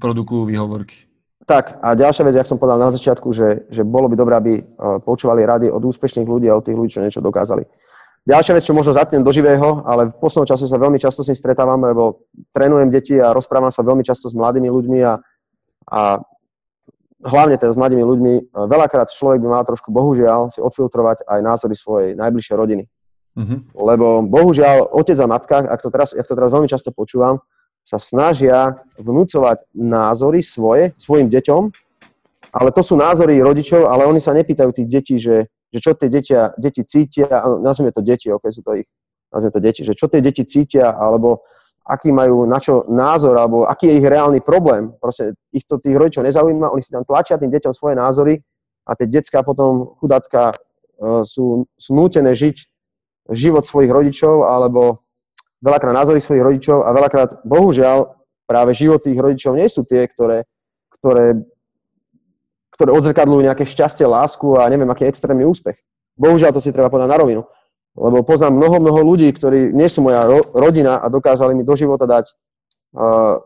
[0.00, 1.08] produkujú výhovorky.
[1.48, 4.52] Tak, a ďalšia vec, jak som povedal na začiatku, že, že bolo by dobré, aby
[4.60, 4.62] e,
[5.00, 7.64] počúvali rady od úspešných ľudí a od tých ľudí, čo niečo dokázali.
[8.24, 11.32] Ďalšia vec, čo možno zatnem do živého, ale v poslednom čase sa veľmi často s
[11.32, 15.12] ním stretávam, lebo trénujem deti a rozprávam sa veľmi často s mladými ľuďmi a,
[15.88, 16.00] a
[17.24, 18.32] hlavne teda s mladými ľuďmi.
[18.68, 22.84] Veľakrát človek by mal trošku, bohužiaľ, si odfiltrovať aj názory svojej najbližšej rodiny.
[23.38, 23.58] Mm-hmm.
[23.78, 27.38] Lebo bohužiaľ, otec a matka, ak to, teraz, ak to teraz veľmi často počúvam,
[27.86, 31.62] sa snažia vnúcovať názory svoje, svojim deťom,
[32.52, 36.08] ale to sú názory rodičov, ale oni sa nepýtajú tých detí, že, že čo tie
[36.08, 37.28] deti, deti cítia,
[37.60, 38.88] nazvime to deti, ok, sú to ich,
[39.28, 41.44] nazvime to deti, že čo tie deti cítia, alebo
[41.88, 44.92] aký majú na čo názor, alebo aký je ich reálny problém.
[45.00, 48.34] Proste ich to tých rodičov nezaujíma, oni si tam tlačia tým deťom svoje názory
[48.84, 52.56] a tie detská potom, chudátka, e, sú, sú nútené žiť
[53.32, 55.04] život svojich rodičov, alebo
[55.64, 58.16] veľakrát názory svojich rodičov a veľakrát, bohužiaľ,
[58.48, 60.48] práve životy ich rodičov nie sú tie, ktoré,
[61.00, 61.36] ktoré,
[62.78, 65.82] ktoré odzrkadľujú nejaké šťastie, lásku a neviem, aký extrémny úspech.
[66.14, 67.42] Bohužiaľ, to si treba povedať na rovinu.
[67.98, 71.74] Lebo poznám mnoho, mnoho ľudí, ktorí nie sú moja ro- rodina a dokázali mi do
[71.74, 72.30] života dať
[72.94, 73.42] uh,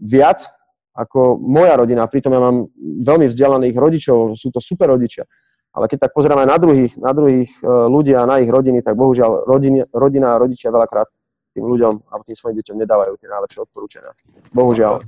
[0.00, 0.48] viac
[0.96, 2.08] ako moja rodina.
[2.08, 5.28] Pritom ja mám veľmi vzdelaných rodičov, sú to super rodičia.
[5.76, 8.80] Ale keď tak pozrieme aj na druhých, na druhých uh, ľudí a na ich rodiny,
[8.80, 11.12] tak bohužiaľ rodina, rodina a rodičia veľakrát
[11.52, 14.12] tým ľuďom alebo tým svojim deťom nedávajú tie najlepšie odporúčania.
[14.56, 15.04] Bohužiaľ.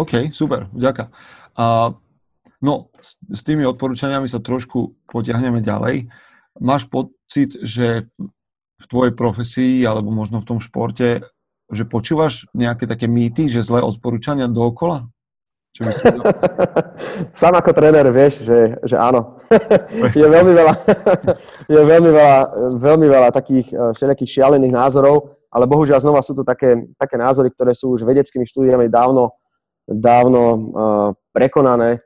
[0.00, 1.12] OK, super, ďaká.
[1.52, 1.92] Uh,
[2.62, 6.08] no, s, s tými odporúčaniami sa trošku potiahneme ďalej.
[6.62, 8.08] Máš pocit, že
[8.82, 11.22] v tvojej profesii alebo možno v tom športe,
[11.72, 15.08] že počúvaš nejaké také mýty, že zlé odporúčania dookola?
[15.72, 15.88] Čo
[17.40, 19.40] Sám ako tréner vieš, že, že áno.
[20.20, 20.74] je veľmi veľa,
[21.72, 22.38] je veľmi veľa,
[22.76, 27.48] veľmi veľa takých eh, všelijakých šialených názorov, ale bohužiaľ znova sú to také, také názory,
[27.56, 29.36] ktoré sú už vedeckými štúdiami dávno,
[29.84, 30.58] dávno uh,
[31.28, 32.00] prekonané,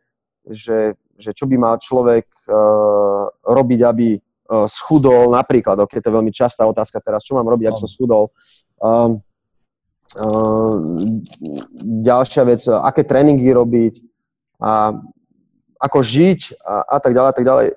[0.47, 6.17] že, že čo by mal človek uh, robiť, aby uh, schudol napríklad, ok, to je
[6.17, 8.31] veľmi častá otázka teraz, čo mám robiť, ak som schudol.
[8.79, 9.23] Um,
[10.15, 10.75] uh,
[12.07, 13.95] ďalšia vec, aké tréningy robiť
[14.63, 14.95] a
[15.77, 17.69] ako žiť a, a tak ďalej, a tak ďalej.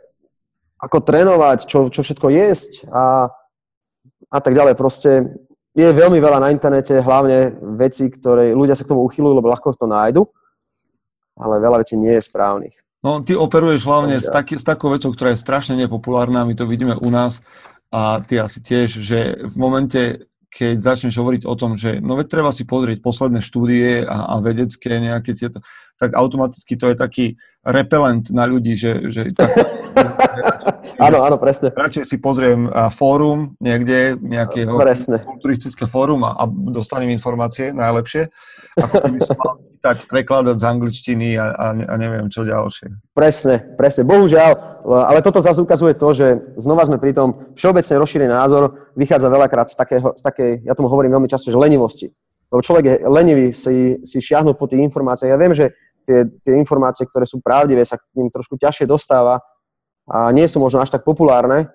[0.80, 3.28] Ako trénovať, čo, čo všetko jesť a,
[4.32, 4.80] a tak ďalej.
[4.80, 5.28] Proste
[5.76, 9.76] je veľmi veľa na internete, hlavne veci, ktoré ľudia sa k tomu uchylujú, lebo ľahko
[9.76, 10.24] to nájdu,
[11.40, 12.76] ale veľa vecí nie je správnych.
[13.00, 16.68] No, ty operuješ hlavne s, taký, s takou vecou, ktorá je strašne nepopulárna, my to
[16.68, 17.40] vidíme u nás
[17.96, 22.28] a ty asi tiež, že v momente, keď začneš hovoriť o tom, že no veď
[22.28, 25.64] treba si pozrieť posledné štúdie a, a vedecké nejaké tieto,
[25.96, 27.26] tak automaticky to je taký
[27.64, 29.48] repelent na ľudí, že, že tak,
[31.08, 31.72] áno, áno, presne.
[31.72, 34.68] Radšej si pozriem fórum niekde, nejaké
[35.24, 38.28] kulturistické fórum a, a dostanem informácie najlepšie,
[38.80, 43.16] ako keby som mal čítať, prekladať z angličtiny a, a, a neviem čo ďalšie.
[43.16, 44.04] Presne, presne.
[44.08, 46.28] Bohužiaľ, ale toto zase ukazuje to, že
[46.60, 50.92] znova sme pri tom všeobecne rozšírený názor, vychádza veľakrát z, takého, z takej, ja tomu
[50.92, 52.12] hovorím veľmi často, že lenivosti.
[52.50, 55.30] Lebo človek je lenivý si, si šiahnuť po tých informáciách.
[55.30, 55.70] Ja viem, že
[56.10, 59.38] tie, tie informácie, ktoré sú pravdivé, sa k ním trošku ťažšie dostáva,
[60.10, 61.70] a nie sú možno až tak populárne,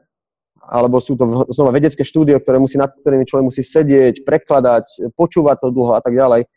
[0.58, 5.62] alebo sú to znova vedecké štúdie, ktoré musí, nad ktorými človek musí sedieť, prekladať, počúvať
[5.62, 6.50] to dlho a tak ďalej.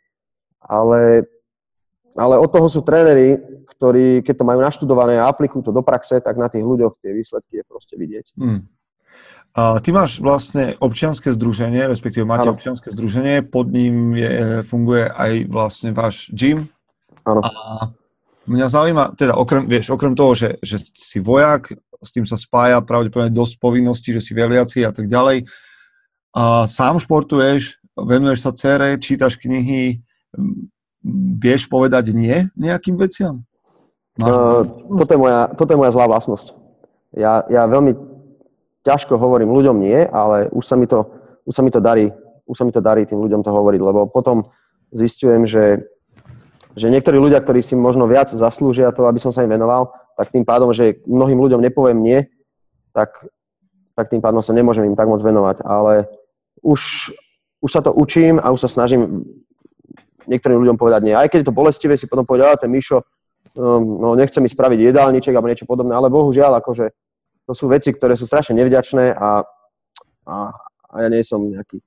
[0.64, 1.28] Ale,
[2.18, 3.38] ale od toho sú tréneri,
[3.78, 7.14] ktorí, keď to majú naštudované a aplikujú to do praxe, tak na tých ľuďoch tie
[7.14, 8.26] výsledky je proste vidieť.
[8.40, 8.66] Hmm.
[9.58, 12.54] A ty máš vlastne občianske združenie, respektíve máte ano.
[12.54, 16.70] občianske združenie, pod ním je, funguje aj vlastne váš gym.
[17.26, 17.42] Áno.
[17.42, 17.52] A
[18.48, 22.80] Mňa zaujíma, teda okrem, vieš, okrem toho, že, že si vojak, s tým sa spája
[22.80, 25.44] pravdepodobne dosť povinností, že si veliaci a tak ďalej.
[26.32, 30.00] A sám športuješ, venuješ sa cere, čítaš knihy,
[31.38, 33.44] vieš povedať nie nejakým veciam?
[34.18, 34.66] Uh,
[34.98, 36.58] toto, je moja, toto je moja zlá vlastnosť.
[37.14, 37.94] Ja, ja veľmi
[38.82, 41.06] ťažko hovorím ľuďom nie, ale už sa mi to,
[41.46, 42.10] už sa mi to darí,
[42.50, 44.50] už sa mi to darí tým ľuďom to hovoriť, lebo potom
[44.90, 45.86] zistujem, že
[46.78, 50.30] že niektorí ľudia, ktorí si možno viac zaslúžia to, aby som sa im venoval, tak
[50.30, 52.20] tým pádom, že mnohým ľuďom nepoviem nie,
[52.94, 53.18] tak,
[53.98, 55.66] tak tým pádom sa nemôžem im tak moc venovať.
[55.66, 56.06] Ale
[56.62, 57.10] už,
[57.66, 59.26] už sa to učím a už sa snažím
[60.28, 61.16] niektorým ľuďom povedať nie.
[61.16, 63.02] Aj keď je to bolestivé, si potom povedať, ten Mišo,
[63.56, 66.92] um, no nechce mi spraviť jedálniček alebo niečo podobné, ale bohužiaľ, akože
[67.48, 69.42] to sú veci, ktoré sú strašne nevďačné a,
[70.28, 70.36] a,
[70.92, 71.80] a ja nie som nejaký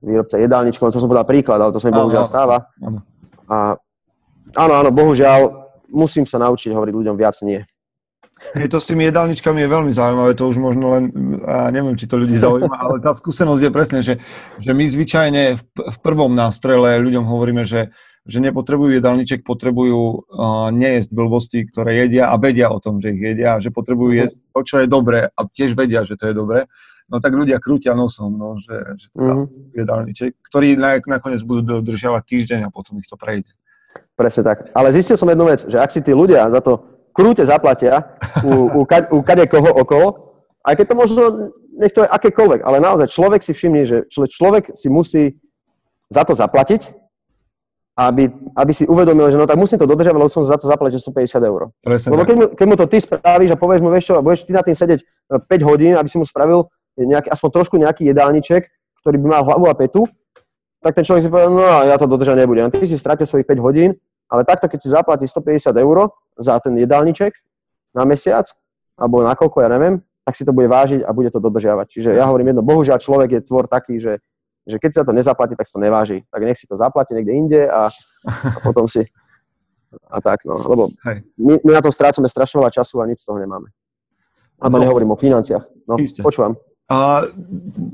[0.00, 2.70] výrobca jedálničkov, to som povedal príklad, ale to sa mi bohužiaľ stáva.
[3.50, 3.74] A
[4.54, 7.60] áno, áno, bohužiaľ musím sa naučiť hovoriť ľuďom viac nie.
[8.56, 11.04] Je to s tými jedálničkami je veľmi zaujímavé, to už možno len,
[11.44, 14.14] a neviem, či to ľudí zaujíma, ale tá skúsenosť je presne, že,
[14.58, 17.92] že my zvyčajne v, v prvom nástrele ľuďom hovoríme, že,
[18.24, 23.20] že nepotrebujú jedálniček, potrebujú uh, nejesť blbosti, ktoré jedia a vedia o tom, že ich
[23.20, 26.34] jedia, a že potrebujú jesť to, čo je dobré a tiež vedia, že to je
[26.34, 26.64] dobré.
[27.10, 29.74] No tak ľudia krútia nosom, no, že, že teda mm-hmm.
[29.74, 30.78] jedálniček, ktorý
[31.10, 33.50] nakoniec budú dodržiavať týždeň a potom ich to prejde.
[34.14, 34.70] Presne tak.
[34.76, 38.80] Ale zistil som jednu vec, že ak si tí ľudia za to krúte zaplatia u,
[38.80, 40.08] u, u kade koho okolo,
[40.64, 41.22] aj keď to možno,
[41.80, 45.40] nech to je akékoľvek, ale naozaj človek si všimne, že človek si musí
[46.12, 47.00] za to zaplatiť,
[48.00, 50.96] aby, aby si uvedomil, že no tak musím to dodržiavať, lebo som za to zaplatil
[50.96, 51.68] 150 eur.
[51.84, 54.24] Presne lebo keď mu, keď mu to ty spravíš a povieš mu, vieš čo, a
[54.24, 57.76] budeš ty na tým sedieť 5 e, hodín, aby si mu spravil nejaký, aspoň trošku
[57.76, 58.62] nejaký jedálniček,
[59.04, 60.08] ktorý by mal hlavu a petu,
[60.80, 62.72] tak ten človek si povie, no ja to dodržať nebudem.
[62.72, 63.90] Ty si stratil svojich 5 hodín,
[64.30, 67.34] ale takto, keď si zaplatí 150 eur za ten jedálniček
[67.92, 68.46] na mesiac,
[68.94, 71.86] alebo na koľko, ja neviem, tak si to bude vážiť a bude to dodržiavať.
[71.90, 74.22] Čiže ja hovorím jedno, bohužiaľ človek je tvor taký, že,
[74.62, 76.22] že keď sa to nezaplatí, tak sa to neváži.
[76.30, 77.90] Tak nech si to zaplatí niekde inde a,
[78.30, 79.02] a potom si...
[80.06, 80.54] A tak, no.
[80.54, 80.86] Lebo
[81.34, 83.74] my, my na to strácame strašne veľa času a nič z toho nemáme.
[84.62, 84.82] A to no.
[84.86, 85.66] nehovorím o financiách.
[85.90, 86.22] No, Isté.
[86.22, 86.54] počúvam.
[86.90, 87.22] A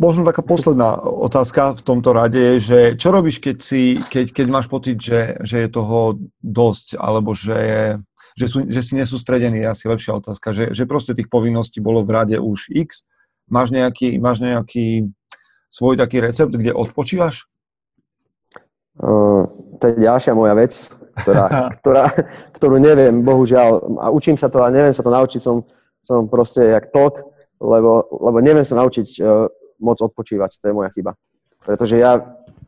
[0.01, 4.47] možno taká posledná otázka v tomto rade je, že čo robíš, keď, si, keď, keď
[4.49, 7.85] máš pocit, že, že je toho dosť, alebo že, je,
[8.41, 12.09] že, sú, že si nesústredený, je asi lepšia otázka, že, že proste tých povinností bolo
[12.09, 13.05] v rade už x.
[13.53, 15.13] Máš nejaký, máš nejaký
[15.69, 17.45] svoj taký recept, kde odpočívaš?
[18.97, 19.45] Uh,
[19.77, 20.73] to je ďalšia moja vec,
[21.21, 22.05] ktorá, ktorá,
[22.57, 25.69] ktorú neviem, bohužiaľ, a učím sa to, ale neviem sa to naučiť, som,
[26.01, 29.49] som proste jak tok, lebo, lebo neviem sa naučiť uh,
[29.81, 31.13] moc odpočívať, to je moja chyba.
[31.65, 32.21] Pretože ja,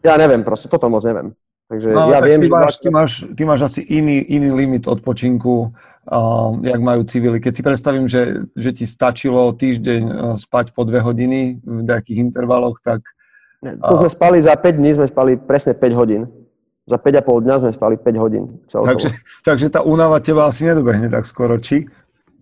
[0.03, 1.33] ja neviem, proste toto moc neviem.
[1.69, 5.69] Takže no, ja viem, ty, máš, ty, máš, ty máš asi iný, iný limit odpočinku,
[5.69, 7.45] uh, jak majú civili.
[7.45, 12.25] Keď si predstavím, že, že ti stačilo týždeň uh, spať po dve hodiny v nejakých
[12.25, 13.05] intervaloch, tak...
[13.61, 16.25] To uh, sme spali za 5 dní, sme spali presne 5 hodín.
[16.89, 18.45] Za 5,5 dňa sme spali 5 hodín.
[18.65, 19.13] Takže,
[19.45, 21.85] takže tá únava teba asi nedobehne tak skoro, či?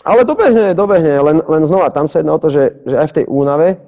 [0.07, 3.17] Ale dobehne, dobehne, len, len znova, tam sa jedná o to, že, že aj v
[3.19, 3.83] tej únave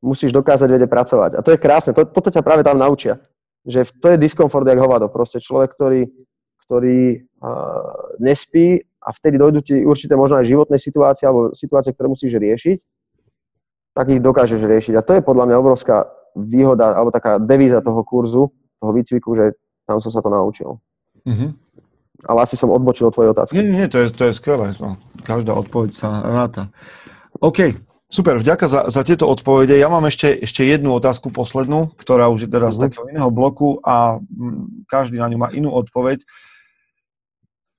[0.00, 1.30] musíš dokázať vedieť pracovať.
[1.36, 3.20] A to je krásne, to, toto ťa práve tam naučia.
[3.68, 5.12] Že to je diskomfort jak hovado.
[5.12, 6.08] Proste človek, ktorý,
[6.64, 12.08] ktorý uh, nespí a vtedy dojdú ti určité možno aj životné situácie alebo situácie, ktoré
[12.08, 12.78] musíš riešiť,
[13.92, 14.94] tak ich dokážeš riešiť.
[14.96, 18.48] A to je podľa mňa obrovská výhoda alebo taká devíza toho kurzu,
[18.78, 19.52] toho výcviku, že
[19.84, 20.78] tam som sa to naučil.
[21.26, 21.50] Mm-hmm.
[22.26, 23.62] Ale asi som odbočil od tvojej otázky.
[23.62, 24.74] Nie, nie, to je, to je skvelé.
[24.82, 26.74] No, každá odpoveď sa ráta.
[27.38, 27.78] OK,
[28.10, 29.78] super, vďaka za, za tieto odpovede.
[29.78, 33.78] Ja mám ešte, ešte jednu otázku poslednú, ktorá už je teraz z takého iného bloku
[33.86, 36.26] a m, každý na ňu má inú odpoveď.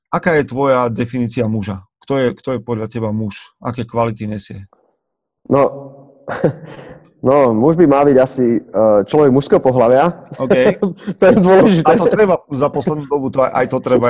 [0.07, 1.83] Aká je tvoja definícia muža?
[2.07, 3.51] Kto je, kto je podľa teba muž?
[3.59, 4.71] Aké kvality nesie?
[5.51, 5.61] No,
[7.19, 10.31] No, muž by mal byť asi uh, človek mužského pohľavia.
[10.39, 10.79] OK.
[11.19, 11.91] to je dôležité.
[11.91, 14.07] A to treba za poslednú dobu, to aj, aj to treba.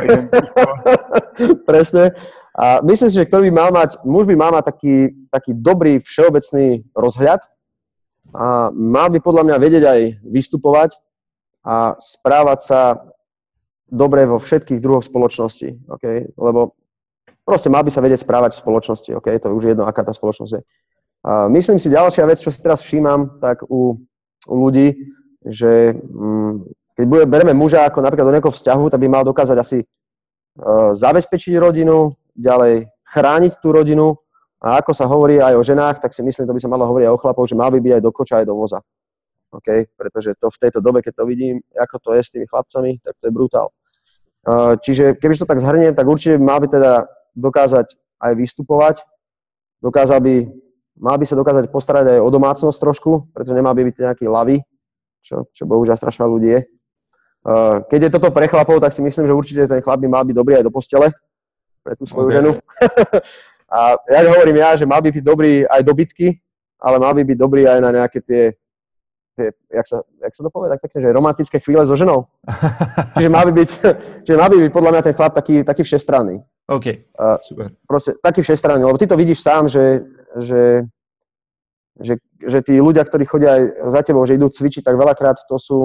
[1.70, 2.14] Presne.
[2.54, 4.96] A myslím si, že ktorý by mal mať, muž by mal mať taký,
[5.34, 7.42] taký dobrý všeobecný rozhľad
[8.36, 10.00] a mal by podľa mňa vedieť aj
[10.30, 10.92] vystupovať
[11.66, 12.82] a správať sa
[13.90, 15.82] dobre vo všetkých druhoch spoločnosti.
[15.98, 16.30] Okay?
[16.38, 16.78] Lebo
[17.42, 19.12] proste mal by sa vedieť správať v spoločnosti.
[19.18, 19.42] Okay?
[19.42, 20.62] To je už jedno, aká tá spoločnosť je.
[21.28, 24.00] Myslím si, ďalšia vec, čo si teraz všímam, tak u,
[24.48, 24.96] u ľudí,
[25.44, 26.64] že mm,
[26.96, 30.96] keď bude, bereme muža ako napríklad do nejakého vzťahu, tak by mal dokázať asi uh,
[30.96, 34.16] zabezpečiť rodinu, ďalej chrániť tú rodinu
[34.64, 37.08] a ako sa hovorí aj o ženách, tak si myslím, to by sa malo hovoriť
[37.08, 38.80] aj o chlapov, že mal by byť aj do koča, aj do voza.
[39.52, 39.92] Okay?
[39.96, 43.16] Pretože to v tejto dobe, keď to vidím, ako to je s tými chlapcami, tak
[43.20, 43.68] to je brutál.
[44.48, 47.92] Uh, čiže keby to tak zhrniem, tak určite mal by teda dokázať
[48.24, 49.04] aj vystupovať,
[49.84, 50.36] dokázal by
[51.00, 54.60] mal by sa dokázať postarať aj o domácnosť trošku, pretože nemá by byť nejaký lavy,
[55.24, 56.62] čo, čo bohužiaľ strašná ľudí je.
[57.40, 60.24] Uh, keď je toto pre chlapov, tak si myslím, že určite ten chlap by mal
[60.28, 61.08] byť dobrý aj do postele
[61.80, 62.36] pre tú svoju okay.
[62.36, 62.52] ženu.
[63.80, 66.36] a ja hovorím ja, že mal by byť dobrý aj do bitky,
[66.84, 68.44] ale mal by byť dobrý aj na nejaké tie,
[69.40, 72.28] tie jak, sa, jak sa to povie tak pekne, že romantické chvíle so ženou.
[73.16, 73.70] čiže mal by byť,
[74.28, 76.44] čiže mal by byť podľa mňa ten chlap taký, taký všestranný.
[76.70, 76.86] OK,
[77.18, 77.72] uh, super.
[77.88, 80.06] Proste taký všestranný, lebo ty to vidíš sám, že
[80.38, 80.86] že
[82.00, 85.60] že, že tí ľudia, ktorí chodia aj za tebou, že idú cvičiť, tak veľakrát to
[85.60, 85.78] sú,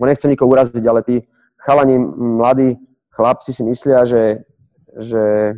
[0.00, 1.16] nechcem nikoho uraziť, ale tí
[1.60, 2.80] chalani, mladí
[3.12, 4.40] chlapci si myslia, že,
[4.96, 5.54] že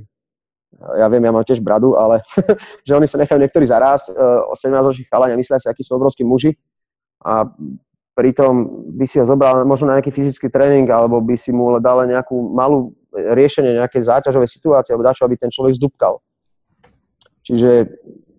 [0.98, 2.26] ja viem, ja mám tiež bradu, ale
[2.86, 6.58] že oni sa nechajú niektorí zaraz, 17-roční chalani a myslia si, akí sú obrovskí muži
[7.22, 7.46] a
[8.18, 8.66] pritom
[8.98, 12.34] by si ho zobral možno na nejaký fyzický tréning alebo by si mu dal nejakú
[12.50, 16.18] malú riešenie nejakej záťažovej situácie alebo dačo, aby ten človek zdúbkal.
[17.42, 17.70] Čiže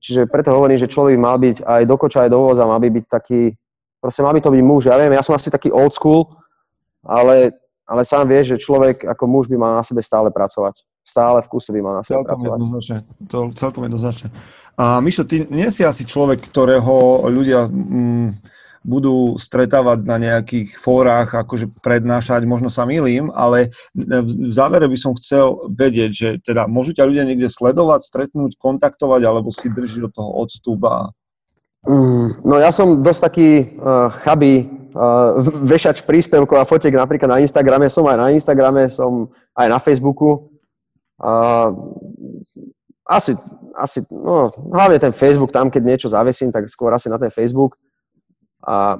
[0.04, 2.92] Čiže preto hovorím, že človek mal byť aj do koča, aj do voza, mal by
[2.92, 3.56] byť taký,
[4.04, 4.92] proste mal by to byť muž.
[4.92, 6.28] Ja viem, ja som asi taký old school,
[7.08, 7.56] ale,
[7.88, 10.84] ale sám vieš, že človek ako muž by mal na sebe stále pracovať.
[11.08, 12.58] Stále v kuse by mal na sebe celkom pracovať.
[12.60, 12.98] Jednoznačne,
[13.32, 14.28] to, celkom jednoznačne.
[14.76, 17.72] A Mišo, ty nie si asi človek, ktorého ľudia...
[17.72, 18.44] Mm,
[18.84, 25.16] budú stretávať na nejakých fórach, akože prednášať, možno sa milím, ale v závere by som
[25.16, 30.12] chcel vedieť, že teda môžu ťa ľudia niekde sledovať, stretnúť, kontaktovať, alebo si drží do
[30.12, 30.84] toho odstup.
[31.88, 37.40] Mm, no ja som dosť taký uh, chabý uh, vešač príspevkov a fotiek napríklad na
[37.40, 37.88] Instagrame.
[37.88, 40.52] Som aj na Instagrame, som aj na Facebooku.
[41.24, 41.72] Uh,
[43.08, 43.36] asi,
[43.76, 47.76] asi, no, hlavne ten Facebook, tam keď niečo zavesím, tak skôr asi na ten Facebook
[48.64, 48.98] a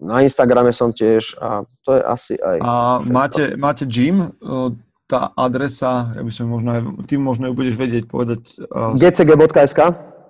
[0.00, 2.56] na Instagrame som tiež a to je asi aj...
[2.64, 2.72] A
[3.04, 4.32] máte, máte gym?
[5.04, 8.64] Tá adresa, ja by som možno aj, ty možno ju budeš vedieť povedať...
[8.96, 9.80] gcg.sk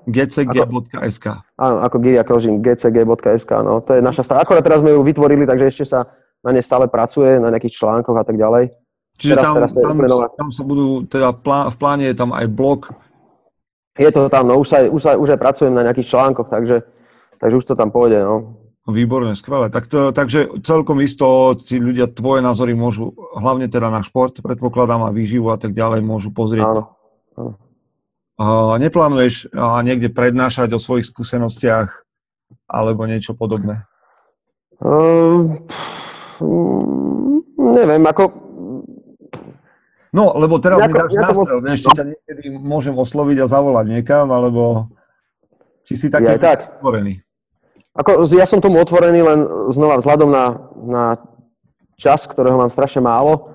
[0.09, 1.26] gcg.sk
[1.61, 4.43] Áno, ako Giria Krožin, gcg.sk, no, to je naša strana.
[4.43, 6.09] Akorát teraz sme ju vytvorili, takže ešte sa
[6.41, 8.72] na ne stále pracuje, na nejakých článkoch a tak ďalej.
[9.20, 11.37] Čiže teraz, tam, teraz tam, tam sa budú, teda
[11.68, 12.89] v pláne je tam aj blog.
[14.01, 16.81] Je to tam, no už, sa, už, sa, už aj pracujem na nejakých článkoch, takže,
[17.37, 18.57] takže už to tam pôjde, no.
[18.89, 19.68] Výborné, skvelé.
[19.68, 25.05] Tak to, takže celkom isto tí ľudia tvoje názory môžu, hlavne teda na šport, predpokladám,
[25.05, 26.64] a výživu a tak ďalej, môžu pozrieť.
[26.64, 26.83] Áno.
[27.37, 27.53] áno.
[28.41, 32.09] A neplánuješ a niekde prednášať o svojich skúsenostiach
[32.64, 33.85] alebo niečo podobné?
[34.81, 35.61] Uh,
[37.61, 38.33] neviem, ako...
[40.11, 41.76] No, lebo teraz nejako, mi dáš nástrel, moc...
[41.76, 44.89] či ťa niekedy môžem osloviť a zavolať niekam, alebo
[45.85, 46.81] či si taký tak.
[46.81, 47.20] otvorený.
[47.99, 49.41] Ako, ja som tomu otvorený len
[49.74, 50.45] znova vzhľadom na,
[50.78, 51.05] na
[51.99, 53.51] čas, ktorého mám strašne málo,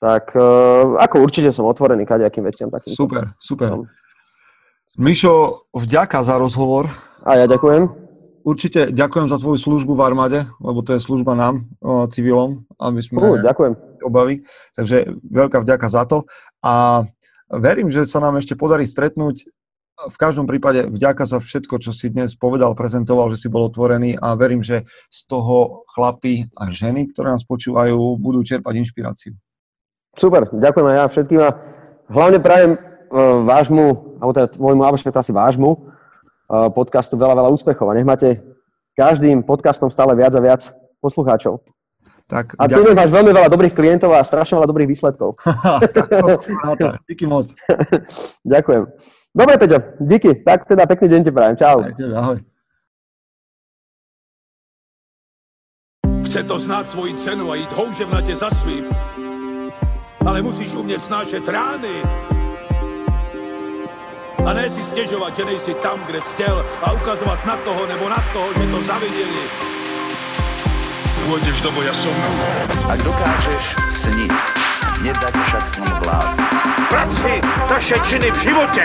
[0.00, 2.68] tak uh, ako určite som otvorený kadejakým veciam.
[2.72, 3.68] Takým super, super.
[3.68, 3.82] Som.
[4.96, 6.88] Mišo, vďaka za rozhovor.
[7.24, 7.88] A ja ďakujem.
[8.44, 11.64] Určite ďakujem za tvoju službu v armáde, lebo to je služba nám,
[12.12, 13.72] civilom, aby sme uh, ďakujem.
[14.04, 14.44] obavy.
[14.76, 16.28] Takže veľká vďaka za to.
[16.60, 17.04] A
[17.48, 19.48] verím, že sa nám ešte podarí stretnúť
[19.94, 24.18] v každom prípade vďaka za všetko, čo si dnes povedal, prezentoval, že si bol otvorený
[24.18, 29.32] a verím, že z toho chlapi a ženy, ktoré nás počúvajú, budú čerpať inšpiráciu.
[30.18, 31.50] Super, ďakujem aj ja všetkým a
[32.10, 37.86] hlavne prajem uh, vášmu, alebo teda tvojmu, alebo asi vášmu uh, podcastu veľa, veľa úspechov
[37.90, 38.42] a nech máte
[38.98, 40.70] každým podcastom stále viac a viac
[41.02, 41.62] poslucháčov.
[42.24, 45.36] Tak, a ty máš veľmi veľa dobrých klientov a strašne veľa dobrých výsledkov.
[45.94, 46.40] tak som
[47.04, 47.52] Díky moc.
[48.54, 48.82] Ďakujem.
[49.34, 50.34] Dobre, Peťo, díky.
[50.46, 51.56] Tak teda pekný deň ti prajem.
[51.58, 51.82] Čau.
[52.14, 52.38] Ahoj.
[56.24, 58.84] Chce to znát svoji cenu a jít houževnatě za svým.
[60.26, 62.02] Ale musíš umět snášet rány.
[64.46, 68.08] A ne si stěžovat, že nejsi tam, kde jsi chtěl a ukazovat na toho nebo
[68.08, 69.44] na toho, že to zaviděli
[71.24, 72.16] pôjdeš do boja som.
[72.84, 74.34] Ak dokážeš sniť,
[75.00, 76.36] nedať však snom vlád.
[76.92, 77.32] Práci
[77.66, 78.84] taše činy v živote